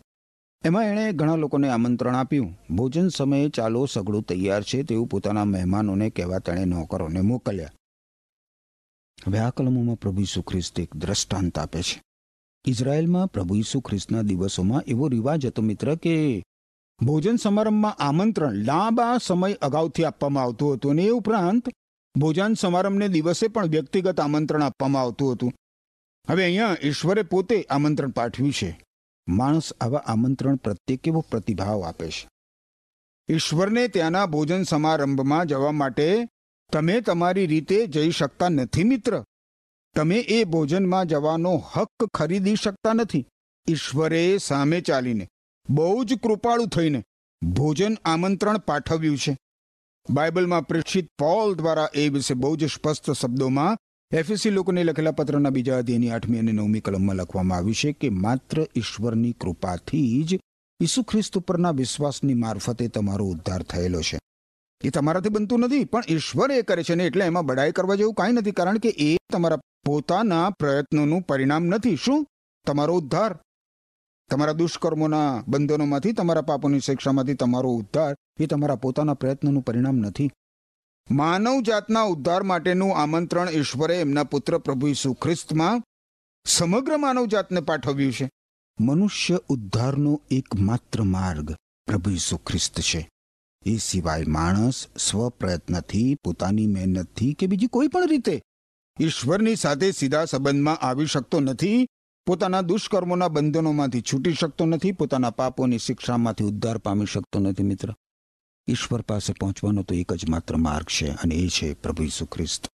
એમાં 0.66 0.84
એણે 0.84 1.12
ઘણા 1.12 1.36
લોકોને 1.36 1.68
આમંત્રણ 1.68 2.16
આપ્યું. 2.16 2.58
ભોજન 2.70 3.08
સમયે 3.08 3.48
ચાલો 3.48 3.86
સગડું 3.86 4.22
તૈયાર 4.22 4.62
છે 4.62 4.82
તેવું 4.82 5.06
પોતાના 5.06 5.44
મહેમાનોને 5.44 6.10
કહેવા 6.10 6.38
તેણે 6.38 6.64
નોકરોને 6.64 7.20
મોકલ્યા. 7.20 7.72
હવે 9.26 9.38
આ 9.38 9.50
પ્રભુ 10.00 10.24
ખ્રિસ્ત 10.46 10.80
એક 10.80 10.96
દ્રષ્ટાંત 10.96 11.58
આપે 11.58 11.82
છે. 11.82 12.02
ઇઝરાયલમાં 12.64 13.26
પ્રભુ 13.26 13.80
ખ્રિસ્તના 13.80 14.22
દિવસોમાં 14.22 14.82
એવો 14.86 15.08
રિવાજ 15.08 15.46
હતો 15.46 15.62
મિત્ર 15.62 15.94
કે 15.94 16.42
ભોજન 17.02 17.36
સમારંભમાં 17.36 17.92
આમંત્રણ 17.92 18.52
લાંબા 18.52 19.18
સમય 19.18 19.52
અગાઉથી 19.52 20.04
આપવામાં 20.04 20.44
આવતું 20.44 20.74
હતું 20.74 20.90
અને 20.90 21.02
એ 21.02 21.10
ઉપરાંત 21.10 21.68
ભોજન 22.16 22.54
સમારંભને 22.54 23.08
દિવસે 23.08 23.48
પણ 23.48 23.66
વ્યક્તિગત 23.66 24.20
આમંત્રણ 24.20 24.62
આપવામાં 24.62 25.02
આવતું 25.02 25.32
હતું. 25.32 25.52
હવે 26.30 26.44
અહીંયા 26.44 26.76
ઈશ્વરે 26.82 27.22
પોતે 27.22 27.62
આમંત્રણ 27.70 28.10
પાઠવ્યું 28.10 28.52
છે. 28.52 28.85
માણસ 29.28 29.72
આવા 29.72 29.98
આમંત્રણ 29.98 30.56
પ્રત્યે 30.56 30.96
કેવો 30.96 31.20
પ્રતિભાવ 31.20 31.82
આપે 31.82 32.08
છે? 32.08 32.28
ઈશ્વરને 33.28 33.88
ત્યાંના 33.88 34.26
ભોજન 34.26 34.62
સમારંભમાં 34.62 35.46
જવા 35.46 35.72
માટે 35.72 36.28
તમે 36.72 37.00
તમારી 37.00 37.46
રીતે 37.46 37.86
જઈ 37.86 38.10
શકતા 38.10 38.48
નથી, 38.48 38.84
મિત્ર. 38.84 39.24
તમે 39.94 40.18
એ 40.18 40.44
ભોજનમાં 40.44 41.06
જવાનો 41.06 41.56
હક 41.56 42.04
ખરીદી 42.14 42.56
શકતા 42.56 42.92
નથી. 42.92 43.26
ઈશ્વરે 43.68 44.38
સામે 44.38 44.80
ચાલીને 44.80 45.28
બહુ 45.70 46.04
જ 46.04 46.18
કૃપાળુ 46.18 46.66
થઈને 46.66 47.04
ભોજન 47.42 47.94
આમંત્રણ 48.04 48.58
પાઠવ્યું 48.58 49.18
છે. 49.18 49.38
બાઇબલમાં 50.10 50.66
પ્રેક્ષિત 50.66 51.08
પોલ 51.18 51.54
દ્વારા 51.54 51.88
એ 51.94 52.08
વિશે 52.08 52.34
બહુ 52.34 52.56
જ 52.56 52.64
સ્પષ્ટ 52.64 53.10
શબ્દોમાં 53.10 53.78
એફએસી 54.10 54.50
લોકોને 54.50 54.84
લખેલા 54.84 55.10
પત્રના 55.10 55.50
બીજા 55.50 55.78
અધ્યયની 55.78 56.10
આઠમી 56.10 56.38
અને 56.38 56.52
નવમી 56.52 56.80
કલમમાં 56.80 57.16
લખવામાં 57.16 57.58
આવ્યું 57.58 57.74
છે 57.74 57.92
કે 57.92 58.08
માત્ર 58.08 58.66
ઈશ્વરની 58.76 59.32
કૃપાથી 59.32 60.22
જ 60.22 60.40
ઈસુ 60.82 61.02
ખ્રિસ્ત 61.02 61.38
ઉપરના 61.38 61.70
વિશ્વાસની 61.70 62.34
મારફતે 62.34 62.88
તમારો 62.88 63.24
ઉદ્ધાર 63.24 63.62
થયેલો 63.62 64.00
છે. 64.00 64.18
એ 64.84 64.90
તમારાથી 64.90 65.28
બનતું 65.28 65.60
નથી, 65.60 65.84
પણ 65.84 66.02
ઈશ્વર 66.08 66.50
એ 66.50 66.62
કરે 66.62 66.82
છે 66.82 66.94
ને 66.94 67.04
એટલે 67.04 67.24
એમાં 67.24 67.46
બડાઈ 67.46 67.72
કરવા 67.72 67.94
જેવું 67.94 68.14
કાંઈ 68.14 68.32
નથી, 68.32 68.52
કારણ 68.52 68.78
કે 68.78 68.88
એ 68.88 69.16
તમારા 69.32 69.56
પોતાના 69.84 70.50
પ્રયત્નોનું 70.50 71.22
પરિણામ 71.22 71.64
નથી. 71.64 71.96
શું? 71.96 72.26
તમારો 72.66 72.94
ઉદ્ધાર. 72.94 73.38
તમારા 74.30 74.52
દુષ્કર્મોના 74.52 75.44
બંધનોમાંથી, 75.48 76.12
તમારા 76.12 76.40
પાપોની 76.40 76.80
શિક્ષામાંથી 76.80 77.34
તમારો 77.34 77.70
ઉદ્ધાર 77.70 78.16
એ 78.40 78.46
તમારા 78.46 78.74
પોતાના 78.74 79.14
પ્રયત્નોનું 79.14 79.62
પરિણામ 79.62 79.96
નથી. 79.96 80.30
માનવ 81.10 81.60
જાતના 81.60 82.02
ઉદ્ધાર 82.02 82.42
માટેનું 82.42 82.96
આમંત્રણ 82.96 83.48
ઈશ્વરે 83.48 84.00
એમના 84.00 84.24
પુત્ર 84.24 84.58
પ્રભુ 84.58 84.88
ઈસુ 84.88 85.12
ખ્રિસ્તમાં 85.12 85.82
સમગ્ર 86.44 86.96
માનવ 86.96 87.26
જાતને 87.26 87.60
પાઠવ્યું 87.60 88.12
છે. 88.12 88.30
મનુષ્ય 88.80 89.40
ઉદ્ધારનો 89.48 90.20
એકમાત્ર 90.30 91.02
માર્ગ 91.02 91.52
પ્રભુ 91.86 92.10
ઈસુ 92.10 92.36
ખ્રિસ્ત 92.36 92.80
છે. 92.80 93.10
એ 93.66 93.76
સિવાય 93.76 94.24
માણસ 94.26 94.86
સ્વપ્રયત્નથી, 94.98 96.14
પોતાની 96.14 96.66
મહેનતથી 96.66 97.34
કે 97.34 97.46
બીજી 97.46 97.66
કોઈ 97.66 97.88
પણ 97.88 98.08
રીતે 98.08 98.42
ઈશ્વરની 99.00 99.56
સાથે 99.56 99.92
સીધા 99.92 100.24
સંબંધમાં 100.24 100.76
આવી 100.76 101.06
શકતો 101.06 101.40
નથી, 101.40 101.86
પોતાના 102.26 102.60
દુષ્કર્મોના 102.60 103.28
બંધનોમાંથી 103.28 104.00
છૂટી 104.00 104.32
શકતો 104.32 104.66
નથી, 104.66 104.92
પોતાના 104.92 105.30
પાપોની 105.30 105.78
શિક્ષામાંથી 105.78 106.44
ઉદ્ધાર 106.44 106.78
પામી 106.78 107.06
શકતો 107.06 107.38
નથી 107.38 107.62
મિત્ર. 107.62 107.94
ઈશ્વર 108.68 109.00
પાસે 109.00 109.32
પહોંચવાનો 109.32 109.82
તો 109.82 109.94
એક 109.94 110.12
જ 110.12 110.28
માત્ર 110.28 110.56
માર્ગ 110.56 110.86
છે 110.86 111.08
અને 111.10 111.34
એ 111.34 111.48
છે 111.48 111.74
પ્રભુ 111.74 112.02
ઈસુ 112.02 112.26
ખ્રિસ્ત. 112.26 112.68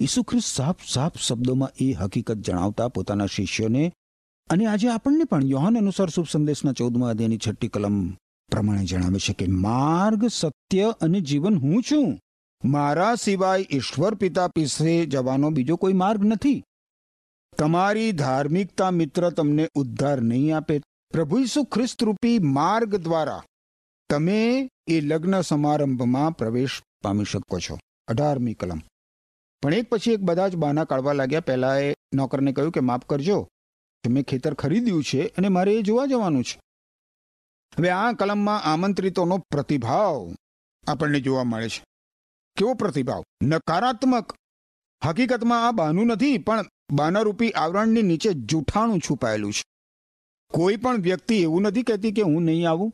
ઈસુ 0.00 0.22
ખ્રિસ્ત 0.22 0.46
સાફ 0.46 0.76
સાફ 0.88 1.16
શબ્દોમાં 1.18 1.70
એ 1.80 1.92
હકીકત 1.92 2.34
જણાવતા 2.34 2.88
પોતાના 2.88 3.26
શિષ્યોને 3.26 3.92
અને 4.50 4.66
આજે 4.66 4.88
આપણને 4.88 5.24
પણ 5.24 5.46
યોહાન 5.46 5.78
અનુસાર 5.78 6.08
શુભ 6.08 6.26
સંદેશના 6.32 6.72
ચૌદમા 6.72 7.10
અધ્યાયની 7.10 7.38
છઠ્ઠી 7.38 7.68
કલમ 7.68 8.10
પ્રમાણે 8.50 8.84
જણાવે 8.84 9.18
છે 9.18 9.32
કે 9.32 9.46
માર્ગ, 9.46 10.26
સત્ય 10.26 10.94
અને 11.00 11.20
જીવન 11.20 11.58
હું 11.58 11.82
છું. 11.82 12.20
મારા 12.64 13.14
સિવાય 13.14 13.66
ઈશ્વર 13.70 14.14
પિતા 14.14 14.48
પીસે 14.48 15.06
જવાનો 15.06 15.50
બીજો 15.50 15.76
કોઈ 15.76 15.92
માર્ગ 15.92 16.24
નથી. 16.24 16.64
તમારી 17.58 18.12
ધાર્મિકતા 18.12 18.90
મિત્ર 18.90 19.30
તમને 19.30 19.68
ઉદ્ધાર 19.74 20.20
નહીં 20.20 20.56
આપે. 20.56 20.80
પ્રભુ 21.12 21.38
ઈસુ 21.38 21.64
ખ્રિસ્ત 21.64 22.04
રૂપી 22.04 22.38
માર્ગ 22.38 22.96
દ્વારા 22.96 23.42
તમે 24.10 24.68
એ 24.88 25.00
લગ્ન 25.00 25.40
સમારંભમાં 25.40 26.36
પ્રવેશ 26.36 26.82
પામી 27.02 27.24
શકો 27.24 27.58
છો. 27.58 27.78
અઢારમી 28.08 28.54
કલમ. 28.54 28.80
પણ 29.62 29.74
એક 29.74 29.88
પછી 29.88 30.12
એક 30.12 30.20
બધા 30.20 30.48
જ 30.48 30.56
બહાના 30.56 30.84
કાઢવા 30.84 31.12
લાગ્યા. 31.12 31.40
પહેલા 31.40 31.78
એ 31.78 31.94
નોકરને 32.14 32.52
કહ્યું 32.52 32.72
કે, 32.72 32.80
માફ 32.80 33.04
કરજો, 33.04 33.42
કે 34.04 34.08
મેં 34.08 34.22
ખેતર 34.22 34.54
ખરીદ્યું 34.54 35.04
છે 35.04 35.26
અને 35.26 35.48
મારે 35.48 35.78
એ 35.78 35.82
જોવા 35.82 36.06
જવાનું 36.06 36.44
છે. 36.44 36.60
હવે 37.78 37.90
આ 37.90 38.12
કલમમાં 38.12 38.62
આમંત્રિતોનો 38.62 39.38
પ્રતિભાવ 39.38 40.34
આપણને 40.86 41.20
જોવા 41.20 41.44
મળે 41.44 41.68
છે. 41.68 41.84
કેવો 42.56 42.74
પ્રતિભાવ? 42.74 43.24
નકારાત્મક. 43.42 44.32
હકીકતમાં 45.04 45.68
આ 45.68 45.70
બહાનું 45.70 46.06
નથી, 46.06 46.38
પણ 46.38 46.64
બાનારૂપી 46.92 47.50
આવરણની 47.50 48.02
નીચે 48.02 48.30
જૂઠાણું 48.32 49.00
છુપાયેલું 49.00 49.52
છે. 49.52 49.64
કોઈ 50.48 50.76
પણ 50.76 50.96
વ્યક્તિ 50.96 51.42
એવું 51.42 51.62
નથી 51.62 51.82
કહેતી 51.82 52.12
કે, 52.12 52.22
હું 52.22 52.42
નહીં 52.42 52.70
આવું. 52.70 52.92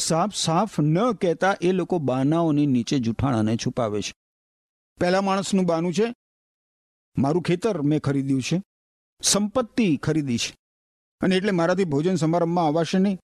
સાફ 0.00 0.34
સાફ 0.34 0.80
ન 0.80 1.12
કહેતા 1.12 1.56
એ 1.60 1.72
લોકો 1.72 1.98
બાનાઓની 1.98 2.66
નીચે 2.66 2.98
જૂઠાણાને 2.98 3.56
છુપાવે 3.56 4.02
છે. 4.02 4.12
પહેલા 5.00 5.20
માણસનું 5.20 5.64
બાનું 5.64 5.92
છે, 5.92 6.14
મારું 7.18 7.42
ખેતર 7.42 7.82
મેં 7.82 8.00
ખરીદ્યું 8.00 8.42
છે, 8.42 8.62
સંપત્તિ 9.22 9.96
ખરીદી 9.96 10.38
છે, 10.38 10.56
અને 11.20 11.36
એટલે 11.36 11.50
મારાથી 11.50 11.84
ભોજન 11.84 12.16
સમારંભમાં 12.16 12.66
આવશે 12.66 12.98
નહીં. 12.98 13.18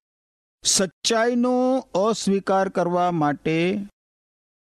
સચ્ચાઈનો 0.63 1.79
અસ્વીકાર 1.79 2.69
કરવા 2.69 3.11
માટે 3.11 3.87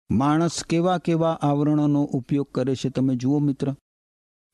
માણસ 0.09 0.63
કેવા 0.63 0.97
કેવા 0.97 1.39
આવરણોનો 1.41 2.03
ઉપયોગ 2.03 2.47
કરે 2.51 2.75
છે 2.75 2.89
તમે 2.89 3.15
જુઓ 3.15 3.39
મિત્ર. 3.39 3.75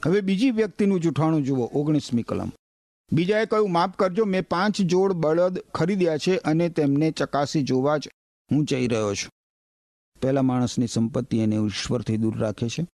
હવે 0.06 0.22
બીજી 0.22 0.52
વ્યક્તિનું 0.52 1.00
જૂઠાણું 1.00 1.44
જુઓ, 1.44 1.70
ઓગણીસમી 1.74 2.24
કલમ. 2.24 2.52
બીજાએ 3.12 3.46
કહ્યું, 3.46 3.72
માફ 3.72 3.96
કરજો, 3.96 4.26
મેં 4.26 4.48
પાંચ 4.48 4.82
જોડ 4.82 5.14
બળદ 5.14 5.60
ખરીદ્યા 5.60 6.18
છે 6.18 6.38
અને 6.38 6.70
તેમને 6.70 7.12
ચકાસી 7.12 7.64
જોવા 7.64 7.98
જ 7.98 8.10
હું 8.52 8.66
જઈ 8.66 8.88
રહ્યો 8.88 9.14
છું. 9.14 9.32
પહેલા 10.22 10.42
માણસની 10.42 10.88
સંપત્તિ 10.88 11.40
એને 11.40 11.56
ઈશ્વરથી 11.56 12.18
દૂર 12.18 12.38
રાખે 12.38 12.70
છે, 12.70 12.88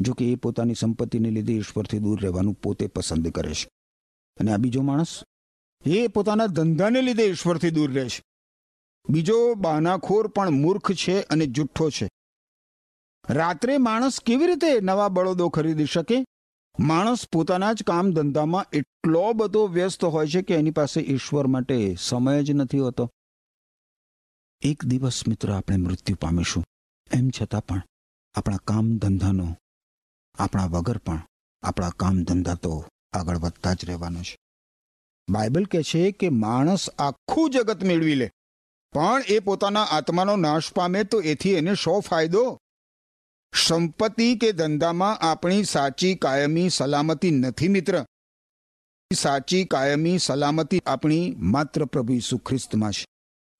જો 0.00 0.12
કે 0.12 0.32
એ 0.32 0.34
પોતાની 0.34 0.74
સંપત્તિને 0.74 1.30
લીધે 1.30 1.52
ઈશ્વરથી 1.52 1.98
દૂર 1.98 2.20
રહેવાનું 2.20 2.54
પોતે 2.54 2.86
પસંદ 2.86 3.28
કરે 3.28 3.54
છે. 3.54 3.68
અને 4.40 4.52
આ 4.52 4.56
બીજો 4.56 4.82
માણસ, 4.82 5.22
એ 5.86 6.06
પોતાના 6.06 6.46
ધંધાને 6.46 7.02
લીધે 7.02 7.22
ઈશ્વરથી 7.22 7.70
દૂર 7.70 7.92
રહે 7.92 8.08
છે. 8.08 8.22
બીજો 9.10 9.54
બહાનાખોર 9.54 10.26
પણ 10.26 10.50
મૂર્ખ 10.50 10.92
છે 10.92 11.20
અને 11.20 11.46
જુઠ્ઠો 11.46 11.90
છે. 11.90 12.08
રાત્રે 13.30 13.78
માણસ 13.78 14.20
કેવી 14.20 14.46
રીતે 14.46 14.80
નવા 14.80 15.08
બળદો 15.08 15.48
ખરીદી 15.48 15.84
શકે? 15.84 16.24
માણસ 16.78 17.28
પોતાના 17.28 17.72
જ 17.72 17.82
કામ 17.82 18.10
ધંધામાં 18.10 18.66
એટલો 18.72 19.32
બધો 19.32 19.66
વ્યસ્ત 19.66 20.04
હોય 20.04 20.26
છે 20.26 20.42
કે 20.42 20.54
એની 20.54 20.70
પાસે 20.70 21.00
ઈશ્વર 21.00 21.46
માટે 21.46 21.96
સમય 22.00 22.42
જ 22.42 22.50
નથી 22.50 22.78
હોતો. 22.78 23.10
એક 24.62 24.84
દિવસ, 24.84 25.28
મિત્ર, 25.28 25.52
આપણે 25.52 25.76
મૃત્યુ 25.76 26.16
પામીશું. 26.20 26.64
એમ 27.12 27.30
છતાં 27.30 27.66
પણ 27.66 27.82
આપણા 28.34 28.56
કામ 28.56 28.96
ધંધાનો, 28.96 29.56
આપણા 30.34 30.66
વગર 30.66 30.98
પણ 30.98 31.22
આપણા 31.62 31.90
કામ 31.90 32.22
ધંધા 32.22 32.54
તો 32.54 32.84
આગળ 33.12 33.38
વધતા 33.38 33.74
જ 33.74 33.84
રહેવાનો 33.84 34.22
છે. 34.22 34.36
બાઇબલ 35.30 35.64
કહે 35.64 35.82
છે 35.82 36.12
કે 36.12 36.28
માણસ 36.28 36.90
આખું 36.90 37.50
જગત 37.50 37.84
મેળવી 37.84 38.14
લે, 38.14 38.30
પણ 38.92 39.22
એ 39.28 39.38
પોતાના 39.38 39.82
આત્માનો 39.82 40.36
નાશ 40.36 40.72
પામે 40.72 41.04
તો 41.04 41.20
એથી 41.20 41.52
એને 41.52 41.74
શો 41.74 42.00
ફાયદો? 42.00 42.58
સંપત્તિ 43.54 44.36
કે 44.36 44.52
ધંધામાં 44.52 45.18
આપણી 45.18 45.64
સાચી 45.64 46.14
કાયમી 46.14 46.68
સલામતી 46.68 47.30
નથી, 47.30 47.68
મિત્ર. 47.68 48.04
સાચી 49.14 49.64
કાયમી 49.64 50.18
સલામતી 50.18 50.80
આપણી 50.86 51.34
માત્ર 51.38 51.84
પ્રભુ 51.84 52.14
ઈસુ 52.14 52.38
ખ્રિસ્તમાં 52.38 52.92
છે, 52.92 53.06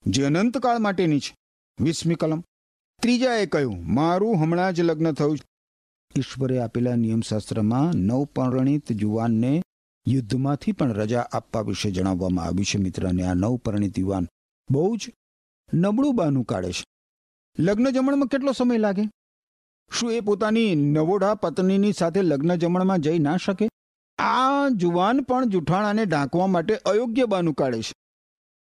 જે 0.07 0.24
અનંતકાળ 0.24 0.78
માટેની 0.78 1.20
છે. 1.20 1.37
વીસમી 1.80 2.14
કલમ. 2.14 2.40
ત્રીજાએ 3.02 3.46
કહ્યું, 3.46 3.94
મારું 3.94 4.37
હમણાં 4.37 4.72
જ 4.72 4.80
લગ્ન 4.80 5.12
થયું 5.12 5.38
ઈશ્વરે 6.16 6.59
આપેલા 6.61 6.94
નિયમશાસ્ત્રમાં 6.94 7.92
નવપરિણિત 7.96 8.92
જુવાનને 8.92 9.62
યુદ્ધમાંથી 10.07 10.72
પણ 10.72 10.92
રજા 10.92 11.20
આપવા 11.33 11.61
વિશે 11.61 11.90
જણાવવામાં 11.90 12.44
આવ્યું 12.44 12.64
છે, 12.64 12.78
મિત્ર, 12.78 13.09
અને 13.09 13.22
આ 13.22 13.35
નવપરણિત 13.35 13.98
યુવાન 13.98 14.28
બહુ 14.70 14.96
જ 14.96 15.11
નબળું 15.74 16.16
બાનું 16.16 16.44
કાઢે 16.44 16.72
છે. 16.72 16.85
લગ્ન 17.59 17.90
જમણમાં 17.90 18.28
કેટલો 18.28 18.52
સમય 18.52 18.78
લાગે? 18.78 19.02
શું 19.90 20.12
એ 20.12 20.20
પોતાની 20.20 20.75
નવોઢા 20.75 21.35
પત્નીની 21.35 21.92
સાથે 21.92 22.23
લગ્ન 22.23 22.55
જમણમાં 22.55 22.99
જઈ 22.99 23.18
ના 23.18 23.37
શકે? 23.37 23.68
આ 24.18 24.68
જુવાન 24.68 25.20
પણ 25.20 25.44
જુઠાણાને 25.44 26.05
ઢાંકવા 26.05 26.47
માટે 26.47 26.75
અયોગ્ય 26.75 27.27
બાનું 27.27 27.55
કાઢે 27.55 27.83
છે. 27.83 27.92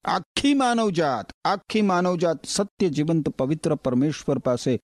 આખી 0.05 0.53
માનવજાત 0.53 1.31
આખી 1.45 1.81
માનવજાત 1.81 2.45
સત્ય 2.45 2.89
જીવંત 2.89 3.29
પવિત્ર 3.29 3.75
પરમેશ્વર 3.75 4.39
પાસે 4.39 4.79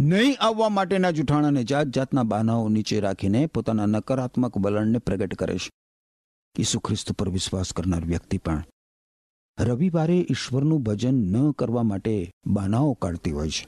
નહીં 0.00 0.36
આવવા 0.40 0.68
માટેના 0.68 1.10
જુઠાણાને 1.10 1.64
જાત 1.64 1.86
જાતના 1.86 2.22
બાનાઓ 2.22 2.68
નીચે 2.68 3.00
રાખીને 3.00 3.46
પોતાના 3.46 3.86
નકારાત્મક 3.86 4.58
વલણને 4.58 4.98
પ્રગટ 4.98 5.34
કરે 5.34 5.58
છે. 5.58 5.70
ઈસુ 6.58 6.80
ખ્રિસ્ત 6.80 7.12
પર 7.12 7.28
વિશ્વાસ 7.28 7.72
કરનાર 7.72 8.04
વ્યક્તિ 8.04 8.38
પણ 8.38 8.64
રવિવારે 9.60 10.26
ઈશ્વરનું 10.30 10.82
ભજન 10.82 11.14
ન 11.14 11.50
કરવા 11.50 11.82
માટે 11.82 12.30
બાનાઓ 12.46 12.92
કાઢતી 12.92 13.30
હોય 13.30 13.50
છે. 13.50 13.66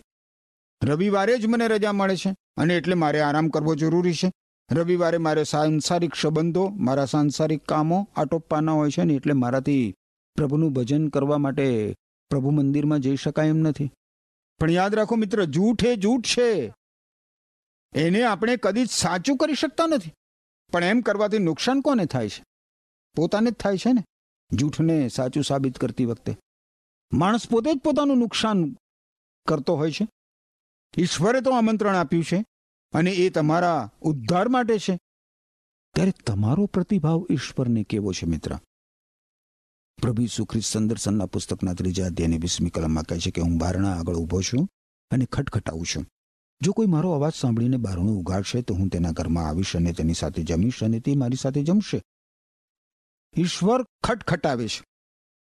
રવિવારે 0.82 1.38
જ 1.38 1.46
મને 1.46 1.68
રજા 1.68 1.92
મળે 1.92 2.16
છે 2.16 2.36
અને 2.56 2.76
એટલે 2.76 2.94
મારે 2.94 3.20
આરામ 3.20 3.48
કરવો 3.48 3.74
જરૂરી 3.74 4.14
છે. 4.14 4.32
રવિવારે 4.72 5.18
મારે 5.18 5.44
સાંસારિક 5.44 6.14
સંબંધો, 6.14 6.68
મારા 6.68 7.04
સાંસારિક 7.04 7.64
કામો 7.64 8.08
આટોપવાના 8.16 8.72
હોય 8.72 8.90
છે 8.90 9.04
ને 9.04 9.14
એટલે 9.14 9.32
મારાથી 9.32 9.94
પ્રભુનું 10.34 10.72
ભજન 10.72 11.08
કરવા 11.08 11.38
માટે 11.38 11.94
પ્રભુ 12.30 12.50
મંદિરમાં 12.50 13.00
જઈ 13.00 13.16
શકાય 13.16 13.48
એમ 13.48 13.56
નથી. 13.56 13.92
પણ 14.58 14.70
યાદ 14.70 14.94
રાખો 14.94 15.16
મિત્ર, 15.16 15.44
જૂઠ 15.44 15.84
એ 15.84 15.96
જૂઠ 15.96 16.24
છે. 16.24 16.74
એને 17.94 18.22
આપણે 18.22 18.56
કદી 18.56 18.84
જ 18.84 18.90
સાચું 18.90 19.36
કરી 19.36 19.54
શકતા 19.54 19.86
નથી. 19.86 20.14
પણ 20.72 20.84
એમ 20.84 21.00
કરવાથી 21.00 21.38
નુકસાન 21.38 21.80
કોને 21.80 22.06
થાય 22.06 22.28
છે? 22.28 22.44
પોતાને 23.16 23.50
જ 23.50 23.54
થાય 23.54 23.76
છે 23.76 23.92
ને, 23.92 24.04
જૂઠને 24.52 25.08
સાચું 25.08 25.44
સાબિત 25.44 25.78
કરતી 25.78 26.04
વખતે. 26.04 26.36
માણસ 27.12 27.48
પોતે 27.48 27.74
જ 27.74 27.78
પોતાનું 27.78 28.18
નુકસાન 28.18 28.76
કરતો 29.46 29.76
હોય 29.76 29.92
છે. 29.92 30.08
ઈશ્વરે 30.98 31.40
તો 31.40 31.50
આમંત્રણ 31.50 31.96
આપ્યું 31.96 32.24
છે 32.24 32.44
અને 32.92 33.10
એ 33.10 33.30
તમારા 33.30 33.90
ઉદ્ધાર 34.00 34.48
માટે 34.48 34.78
છે. 34.78 34.98
ત્યારે 35.94 36.12
તમારો 36.26 36.66
પ્રતિભાવ 36.66 37.26
ઈશ્વરને 37.30 37.82
કેવો 37.82 38.12
છે, 38.12 38.26
મિત્ર? 38.26 38.58
પ્રભુ 40.02 40.22
ઈસુ 40.22 40.46
સંદર્શનના 40.64 41.26
પુસ્તકના 41.26 41.74
ત્રીજા 41.74 42.06
અધ્યાયની 42.06 42.38
વીસમી 42.38 42.70
કલમમાં 42.70 43.04
કહે 43.04 43.18
છે 43.18 43.30
કે 43.30 43.40
હું 43.40 43.58
બારણા 43.58 43.98
આગળ 43.98 44.16
ઊભો 44.16 44.40
છું 44.40 44.68
અને 45.10 45.24
ખટખટાવું 45.24 45.86
છું. 45.86 46.06
જો 46.60 46.72
કોઈ 46.72 46.86
મારો 46.86 47.12
અવાજ 47.12 47.32
સાંભળીને 47.32 47.76
બારણું 47.76 48.18
ઉગાડશે 48.18 48.62
તો 48.62 48.74
હું 48.74 48.88
તેના 48.88 49.10
ઘરમાં 49.10 49.48
આવીશ 49.48 49.76
અને 49.76 49.92
તેની 49.92 50.14
સાથે 50.14 50.42
જમીશ 50.42 50.84
અને 50.84 51.00
તે 51.00 51.14
મારી 51.14 51.36
સાથે 51.36 51.62
જમશે. 51.62 52.02
ઈશ્વર 53.36 53.82
ખટખટાવે 53.82 54.68
છે. 54.68 54.84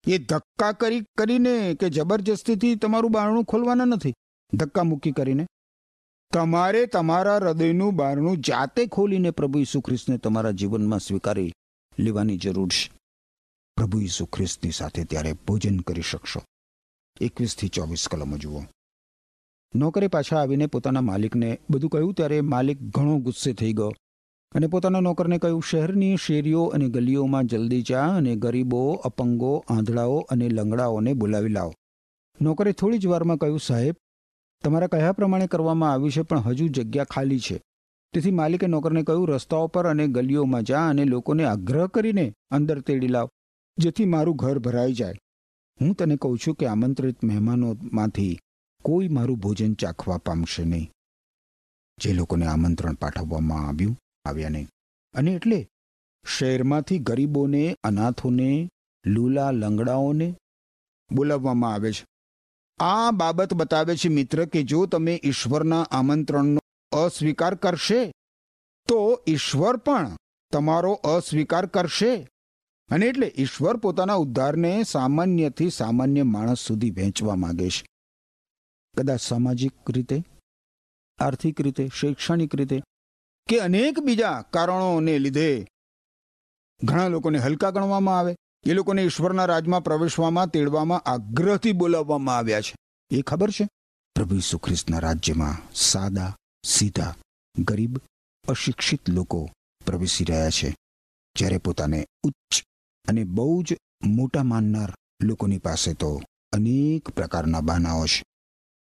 એ 0.07 0.19
ધક્કા 0.19 0.73
કરી, 0.73 1.05
કરીને 1.19 1.75
કે 1.75 1.91
જબરજસ્તીથી 1.91 2.75
તમારું 2.75 3.11
બારણું 3.11 3.45
ખોલવાના 3.45 3.85
નથી. 3.85 4.15
ધક્કા 4.53 4.83
મૂકી 4.83 5.13
કરીને, 5.13 5.47
તમારે 6.33 6.87
તમારા 6.87 7.37
હૃદયનું 7.37 7.97
બારણું 7.97 8.41
જાતે 8.41 8.87
ખોલીને 8.87 9.31
પ્રભુ 9.31 9.59
ઈસુ 9.59 9.81
ખ્રિસ્તને 9.81 10.19
તમારા 10.19 10.51
જીવનમાં 10.51 11.01
સ્વીકારી 11.01 11.53
લેવાની 11.99 12.37
જરૂર 12.37 12.69
છે. 12.69 12.91
પ્રભુ 13.77 14.01
ઈસુ 14.01 14.27
ખ્રિસ્તની 14.27 14.71
સાથે 14.71 15.05
ત્યારે 15.05 15.33
ભોજન 15.33 15.79
કરી 15.81 16.03
શકશો. 16.03 16.41
એકવીસથી 17.21 17.69
ચોવીસ 17.69 18.09
કલમો 18.09 18.39
જુઓ. 18.39 18.63
નોકરે 19.75 20.09
પાછા 20.09 20.41
આવીને 20.41 20.67
પોતાના 20.67 21.01
માલિકને 21.01 21.59
બધું 21.71 21.91
કહ્યું 21.91 22.15
ત્યારે 22.15 22.41
માલિક 22.41 22.79
ઘણો 22.83 23.19
ગુસ્સે 23.19 23.53
થઈ 23.53 23.73
ગયો 23.73 23.93
અને 24.55 24.67
પોતાના 24.67 25.01
નોકરને 25.01 25.39
કહ્યું, 25.39 25.63
શહેરની 25.63 26.17
શેરીઓ 26.17 26.65
અને 26.65 26.89
ગલીઓમાં 26.89 27.47
જલ્દી 27.47 27.83
જા 27.83 28.07
અને 28.17 28.37
ગરીબો, 28.37 28.93
અપંગો, 29.05 29.65
આંધળાઓ 29.69 30.19
અને 30.19 30.49
લંગડાઓને 30.49 31.13
બોલાવી 31.13 31.49
લાવો. 31.49 31.75
નોકરે 32.41 32.73
થોડી 32.73 32.99
જ 32.99 33.07
વારમાં 33.07 33.37
કહ્યું, 33.37 33.61
સાહેબ 33.61 33.97
તમારા 34.65 34.87
કયા 34.87 35.13
પ્રમાણે 35.13 35.47
કરવામાં 35.47 35.93
આવ્યું 35.93 36.13
છે 36.13 36.23
પણ 36.23 36.39
હજુ 36.39 36.69
જગ્યા 36.69 37.05
ખાલી 37.05 37.41
છે. 37.41 37.63
તેથી 38.13 38.31
માલિકે 38.31 38.67
નોકરને 38.67 39.03
કહ્યું, 39.03 39.29
રસ્તાઓ 39.29 39.67
પર 39.67 39.87
અને 39.87 40.07
ગલીઓમાં 40.07 40.63
જા 40.63 40.89
અને 40.89 41.05
લોકોને 41.05 41.45
આગ્રહ 41.45 41.87
કરીને 41.87 42.35
અંદર 42.51 42.81
તેડી 42.81 43.09
લાવ, 43.09 43.31
જેથી 43.79 44.05
મારું 44.05 44.37
ઘર 44.37 44.59
ભરાઈ 44.59 44.93
જાય. 44.93 45.15
હું 45.81 45.95
તને 45.95 46.17
કહું 46.17 46.39
છું 46.39 46.55
કે 46.55 46.67
આમંત્રિત 46.67 47.25
મહેમાનોમાંથી 47.25 48.39
કોઈ 48.83 49.09
મારું 49.09 49.39
ભોજન 49.39 49.75
ચાખવા 49.75 50.19
પામશે 50.19 50.65
નહીં. 50.65 50.91
જે 52.01 52.13
લોકોને 52.13 52.47
આમંત્રણ 52.47 52.95
પાઠવવામાં 52.95 53.69
આવ્યું, 53.69 53.99
આવ્યા 54.25 54.49
નહીં. 54.49 54.69
અને 55.15 55.31
એટલે 55.31 55.69
શહેરમાંથી 56.39 56.99
ગરીબોને, 56.99 57.77
અનાથોને, 57.85 58.69
લૂલા 59.07 59.51
લંગડાઓને 59.51 60.35
બોલાવવામાં 61.13 61.75
આવે 61.75 61.93
છે. 61.93 62.05
આ 62.79 63.11
બાબત 63.11 63.55
બતાવે 63.55 63.97
છે 63.97 64.09
મિત્ર 64.09 64.45
કે 64.45 64.63
જો 64.63 64.87
તમે 64.87 65.21
ઈશ્વરના 65.25 65.83
આમંત્રણનો 65.83 66.61
અસ્વીકાર 67.05 67.55
કરશે, 67.55 68.13
તો 68.89 69.23
ઈશ્વર 69.29 69.77
પણ 69.77 70.17
તમારો 70.53 70.93
અસ્વીકાર 70.93 71.67
કરશે. 71.67 72.29
અને 72.91 73.07
એટલે 73.07 73.33
ઈશ્વર 73.39 73.77
પોતાના 73.77 74.15
ઉદ્ધારને 74.15 74.83
સામાન્યથી 74.83 75.71
સામાન્ય 75.71 76.23
માણસ 76.23 76.59
સુધી 76.59 76.91
વહેંચવા 76.91 77.35
માંગે 77.35 77.71
છે. 77.71 77.87
કદાચ 78.97 79.21
સામાજિક 79.21 79.91
રીતે, 79.91 80.25
આર્થિક 81.19 81.61
રીતે, 81.61 81.91
શૈક્ષણિક 82.01 82.55
રીતે 82.55 82.83
કે 83.49 83.59
અનેક 83.59 83.99
બીજા 83.99 84.43
કારણોને 84.51 85.19
લીધે 85.19 85.67
ઘણા 86.85 87.09
લોકોને 87.09 87.39
હલકા 87.39 87.71
ગણવામાં 87.71 88.19
આવે. 88.19 88.37
એ 88.67 88.73
લોકોને 88.73 89.03
ઈશ્વરના 89.03 89.45
રાજમાં 89.45 89.85
પ્રવેશવામાં, 89.85 90.47
તેડવામાં, 90.47 91.01
આગ્રહથી 91.01 91.73
બોલાવવામાં 91.73 92.37
આવ્યા 92.37 92.61
છે. 92.61 92.75
એ 93.11 93.23
ખબર 93.23 93.51
છે? 93.51 93.69
પ્રભુ 94.15 94.35
ઈસુ 94.35 94.59
ખ્રિસ્તના 94.59 94.99
રાજ્યમાં 94.99 95.75
સાદા, 95.75 96.37
સીધા, 96.65 97.15
ગરીબ, 97.59 97.97
અશિક્ષિત 98.49 99.09
લોકો 99.09 99.51
પ્રવેશી 99.87 100.25
રહ્યા 100.25 100.51
છે. 100.51 100.77
જ્યારે 101.37 101.59
પોતાને 101.59 102.07
ઉચ્ચ 102.23 102.65
અને 103.09 103.25
બહુ 103.25 103.63
જ 103.63 103.77
મોટા 104.03 104.43
માનનાર 104.43 104.95
લોકોની 105.23 105.59
પાસે 105.59 105.95
તો 105.95 106.23
અનેક 106.53 107.09
પ્રકારના 107.09 107.61
બહાનાઓ 107.61 108.07
છે. 108.07 108.23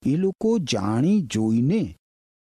એ 0.05 0.15
લોકો 0.15 0.59
જાણી 0.59 1.21
જોઈને 1.21 1.97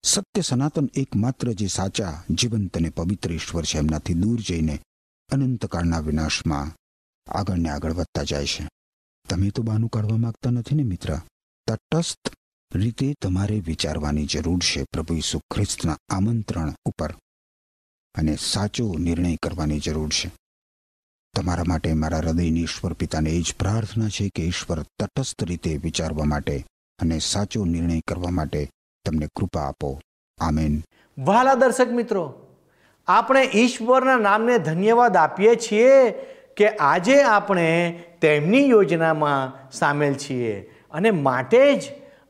સત્ય 0.03 0.40
સનાતન 0.40 0.90
એકમાત્ર 0.95 1.53
જે 1.53 1.66
સાચા, 1.66 2.23
જીવંત 2.31 2.77
અને 2.77 2.90
પવિત્ર 2.90 3.33
ઈશ્વર 3.33 3.64
છે, 3.64 3.79
એમનાથી 3.79 4.14
દૂર 4.14 4.40
જઈને 4.40 4.83
અનંતકાળના 5.33 5.99
વિનાશમાં 5.99 6.82
આગળ 7.27 7.57
ને 7.57 7.69
આગળ 7.69 7.93
વધતા 7.93 8.23
જાય 8.23 8.47
છે. 8.47 8.69
તમે 9.29 9.51
તો 9.51 9.63
બાનું 9.63 9.89
કાઢવા 9.89 10.17
માંગતા 10.17 10.51
નથી 10.51 10.75
ને, 10.75 10.83
મિત્ર. 10.83 11.17
તટસ્થ 11.67 12.33
રીતે 12.75 13.15
તમારે 13.23 13.61
વિચારવાની 13.61 14.27
જરૂર 14.27 14.59
છે 14.59 14.83
પ્રભુ 14.83 15.15
ઈસુ 15.15 15.39
ખ્રિસ્તના 15.39 15.99
આમંત્રણ 16.09 16.75
ઉપર. 16.85 17.15
અને 18.15 18.37
સાચો 18.37 18.95
નિર્ણય 18.99 19.37
કરવાની 19.37 19.81
જરૂર 19.81 20.09
છે. 20.09 20.31
તમારા 21.37 21.65
માટે 21.67 21.93
મારા 21.93 22.19
હૃદયની 22.19 22.63
ઈશ્વર 22.63 22.93
પિતાને 22.93 23.31
એ 23.31 23.41
જ 23.41 23.55
પ્રાર્થના 23.59 24.09
છે 24.09 24.29
કે 24.29 24.45
ઈશ્વર 24.45 24.83
તટસ્થ 24.83 25.45
રીતે 25.45 25.77
વિચારવા 25.77 26.25
માટે 26.25 26.67
અને 26.99 27.19
સાચો 27.19 27.65
નિર્ણય 27.65 28.01
કરવા 28.01 28.31
માટે 28.31 28.71
તમને 29.05 29.29
કૃપા 29.37 29.61
આપો. 29.61 30.01
આમેન. 30.41 30.83
વહાલા 31.19 31.55
દર્શક 31.55 31.89
મિત્રો, 31.89 32.47
આપણે 33.07 33.43
ઈશ્વરના 33.55 34.17
નામને 34.17 34.59
ધન્યવાદ 34.59 35.17
આપીએ 35.17 35.55
છીએ 35.55 36.13
કે 36.57 36.69
આજે 36.69 37.23
આપણે 37.23 37.99
તેમની 38.21 38.69
યોજનામાં 38.69 39.71
સામેલ 39.73 40.15
છીએ 40.15 40.71
અને 40.91 41.11
માટે 41.11 41.75
જ 41.75 41.83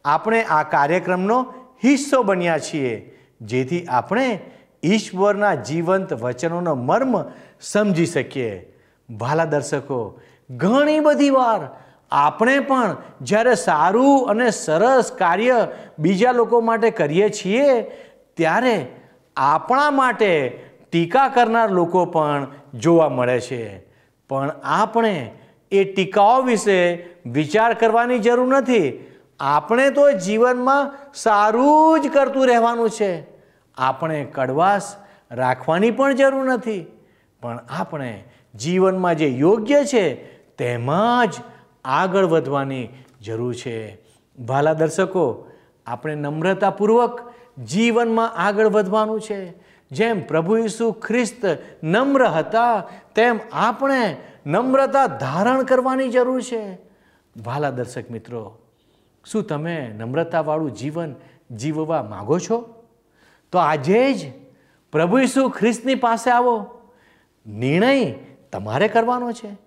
આપણે 0.04 0.42
આ 0.42 0.62
કાર્યક્રમનો 0.62 1.54
હિસ્સો 1.84 2.22
બન્યા 2.22 2.58
છીએ. 2.58 3.18
જેથી 3.40 3.84
આપણે 3.84 4.40
ઈશ્વરના 4.84 5.54
જીવંત 5.54 6.12
વચનોનો 6.12 6.74
મર્મ 6.74 7.24
સમજી 7.60 8.06
શકીએ. 8.06 8.72
ભાલા 9.10 9.44
દર્શકો, 9.44 10.20
ઘણી 10.50 11.00
બધી 11.00 11.30
વાર 11.30 11.60
આપણે 12.12 12.60
પણ 12.60 12.96
જ્યારે 13.22 13.54
સારું 13.54 14.28
અને 14.28 14.50
સરસ 14.50 15.12
કાર્ય 15.12 15.68
બીજા 15.98 16.32
લોકો 16.32 16.60
માટે 16.60 16.90
કરીએ 16.90 17.28
છીએ, 17.28 17.82
ત્યારે 18.36 18.86
આપણા 19.36 19.90
માટે 19.90 20.60
ટીકા 20.90 21.28
કરનાર 21.28 21.70
લોકો 21.70 22.04
પણ 22.04 22.46
જોવા 22.74 23.08
મળે 23.08 23.40
છે. 23.40 23.91
પણ 24.32 24.52
આપણે 24.62 25.30
એ 25.70 25.84
ટીકાઓ 25.84 26.42
વિશે 26.42 27.08
વિચાર 27.26 27.74
કરવાની 27.74 28.18
જરૂર 28.18 28.56
નથી. 28.56 29.06
આપણે 29.40 29.90
તો 29.90 30.12
જીવનમાં 30.12 31.12
સારું 31.14 32.00
જ 32.00 32.12
કરતું 32.12 32.46
રહેવાનું 32.46 32.90
છે. 32.90 33.24
આપણે 33.76 34.24
કડવાશ 34.24 34.82
રાખવાની 35.30 35.90
પણ 35.90 36.14
જરૂર 36.14 36.44
નથી. 36.44 36.86
પણ 37.42 37.58
આપણે 37.70 38.24
જીવનમાં 38.54 39.14
જે 39.14 39.28
યોગ્ય 39.28 39.84
છે 39.84 40.14
તેમાં 40.56 41.26
જ 41.26 41.34
આગળ 41.84 42.24
વધવાની 42.24 42.88
જરૂર 43.20 43.54
છે. 43.54 43.98
ભાલા 44.38 44.72
દર્શકો, 44.72 45.50
આપણે 45.86 46.14
નમ્રતાપૂર્વક 46.14 47.32
જીવનમાં 47.64 48.32
આગળ 48.36 48.66
વધવાનું 48.66 49.20
છે. 49.20 49.61
જેમ 49.92 50.26
પ્રભુ 50.26 50.56
ઈસુ 50.56 50.92
ખ્રિસ્ત 50.92 51.46
નમ્ર 51.84 52.24
હતા, 52.24 52.88
તેમ 53.14 53.40
આપણે 53.52 54.16
નમ્રતા 54.46 55.06
ધારણ 55.06 55.62
કરવાની 55.62 56.08
જરૂર 56.08 56.42
છે. 56.42 56.78
ભાલા 57.44 57.70
દર્શક 57.70 58.10
મિત્રો, 58.10 58.58
શું 59.24 59.42
તમે 59.42 59.92
નમ્રતાવાળું 59.98 60.72
જીવન 60.72 61.14
જીવવા 61.50 62.02
માગો 62.02 62.38
છો? 62.38 62.84
તો 63.52 63.58
આજે 63.58 64.14
જ 64.14 64.32
પ્રભુ 64.92 65.18
ઈસુ 65.18 65.48
ખ્રિસ્તની 65.48 65.94
પાસે 65.94 66.30
આવો. 66.30 66.82
નિર્ણય 67.46 68.12
તમારે 68.52 68.88
કરવાનો 68.88 69.32
છે. 69.32 69.58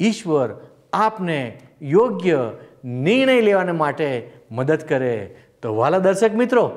ઈશ્વર 0.00 0.50
આપને 0.92 1.60
યોગ્ય 1.82 2.50
નિર્ણય 2.84 3.40
લેવાને 3.40 3.72
માટે 3.72 4.32
મદદ 4.50 4.78
કરે. 4.78 5.36
તો 5.62 5.76
વાલા 5.76 5.98
દર્શક 5.98 6.32
મિત્રો, 6.32 6.72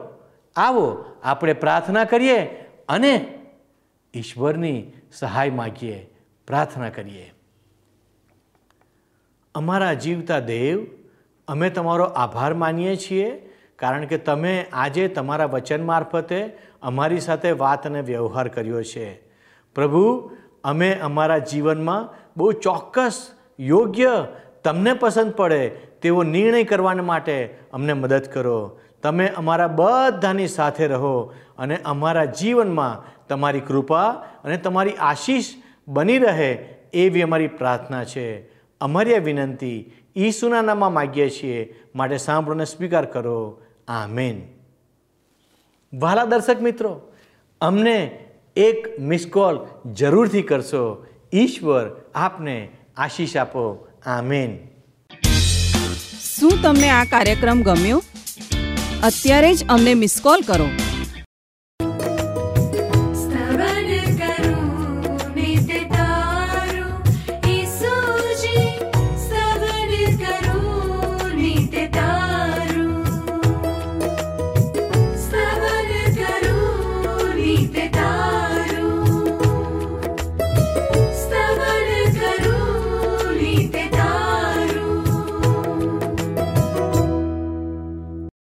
આવો 0.56 1.06
આપણે 1.24 1.54
પ્રાર્થના 1.54 2.04
કરીએ. 2.04 2.66
અને 2.92 3.40
ઈશ્વરની 4.14 4.92
સહાય 5.14 5.50
માગીએ, 5.50 6.14
પ્રાર્થના 6.48 6.90
કરીએ. 6.90 7.34
અમારા 9.56 9.94
જીવતા 9.94 10.40
દેવ, 10.40 10.88
અમે 11.48 11.70
તમારો 11.70 12.04
આભાર 12.04 12.54
માનીએ 12.54 12.96
છીએ, 12.96 13.32
કારણ 13.76 14.06
કે 14.06 14.18
તમે 14.18 14.66
આજે 14.74 15.08
તમારા 15.08 15.46
વચન 15.46 15.84
મારફતે 15.84 16.58
અમારી 16.82 17.20
સાથે 17.20 17.52
વાત 17.52 17.88
અને 17.88 18.02
વ્યવહાર 18.02 18.48
કર્યો 18.48 18.84
છે. 18.84 19.16
પ્રભુ, 19.76 20.32
અમે 20.64 20.94
અમારા 20.94 21.38
જીવનમાં 21.38 22.32
બહુ 22.38 22.52
ચોક્કસ, 22.52 23.32
યોગ્ય, 23.60 24.28
તમને 24.64 24.94
પસંદ 24.94 25.32
પડે 25.32 25.70
તેવો 26.02 26.24
નિર્ણય 26.24 26.64
કરવા 26.64 26.94
માટે 26.94 27.58
અમને 27.74 27.94
મદદ 27.94 28.26
કરો. 28.34 28.80
તમે 29.04 29.28
અમારા 29.28 29.68
બધાની 29.68 30.48
સાથે 30.48 30.88
રહો 30.88 31.34
અને 31.62 31.78
અમારા 31.86 32.26
જીવનમાં 32.26 33.26
તમારી 33.28 33.60
કૃપા 33.60 34.08
અને 34.44 34.58
તમારી 34.58 34.92
આશીષ 34.92 35.46
બની 35.88 36.18
રહે 36.18 36.52
એવી 36.94 37.22
અમારી 37.22 37.48
પ્રાર્થના 37.48 38.04
છે. 38.04 38.42
અમારી 38.82 39.16
આ 39.16 39.18
વિનંતી 39.18 39.92
ઈસુના 40.18 40.62
નામમાં 40.62 40.94
માગીએ 40.94 41.30
છીએ. 41.30 41.76
માટે 41.96 42.18
સાંભળોને 42.18 42.66
સ્વીકાર 42.66 43.06
કરો. 43.06 43.62
આમેન. 43.88 44.42
વહાલા 46.00 46.26
દર્શક 46.26 46.62
મિત્રો, 46.62 47.02
અમને 47.62 48.26
એક 48.56 49.00
મિસ 49.00 49.28
કોલ 49.28 49.60
જરૂરથી 49.94 50.42
કરશો. 50.42 51.06
ઈશ્વર 51.34 52.02
આપને 52.16 52.70
આશીષ 52.98 53.38
આપો. 53.38 53.88
આમેન. 54.06 54.58
શું 56.38 56.52
તમને 56.64 56.90
આ 56.90 57.04
કાર્યક્રમ 57.04 57.62
ગમ્યો? 57.62 58.04
અત્યારે 59.04 59.54
જ 59.54 59.68
અમને 59.70 59.94
મિસ 59.94 60.20
કોલ 60.24 60.42
કરો. 60.42 60.70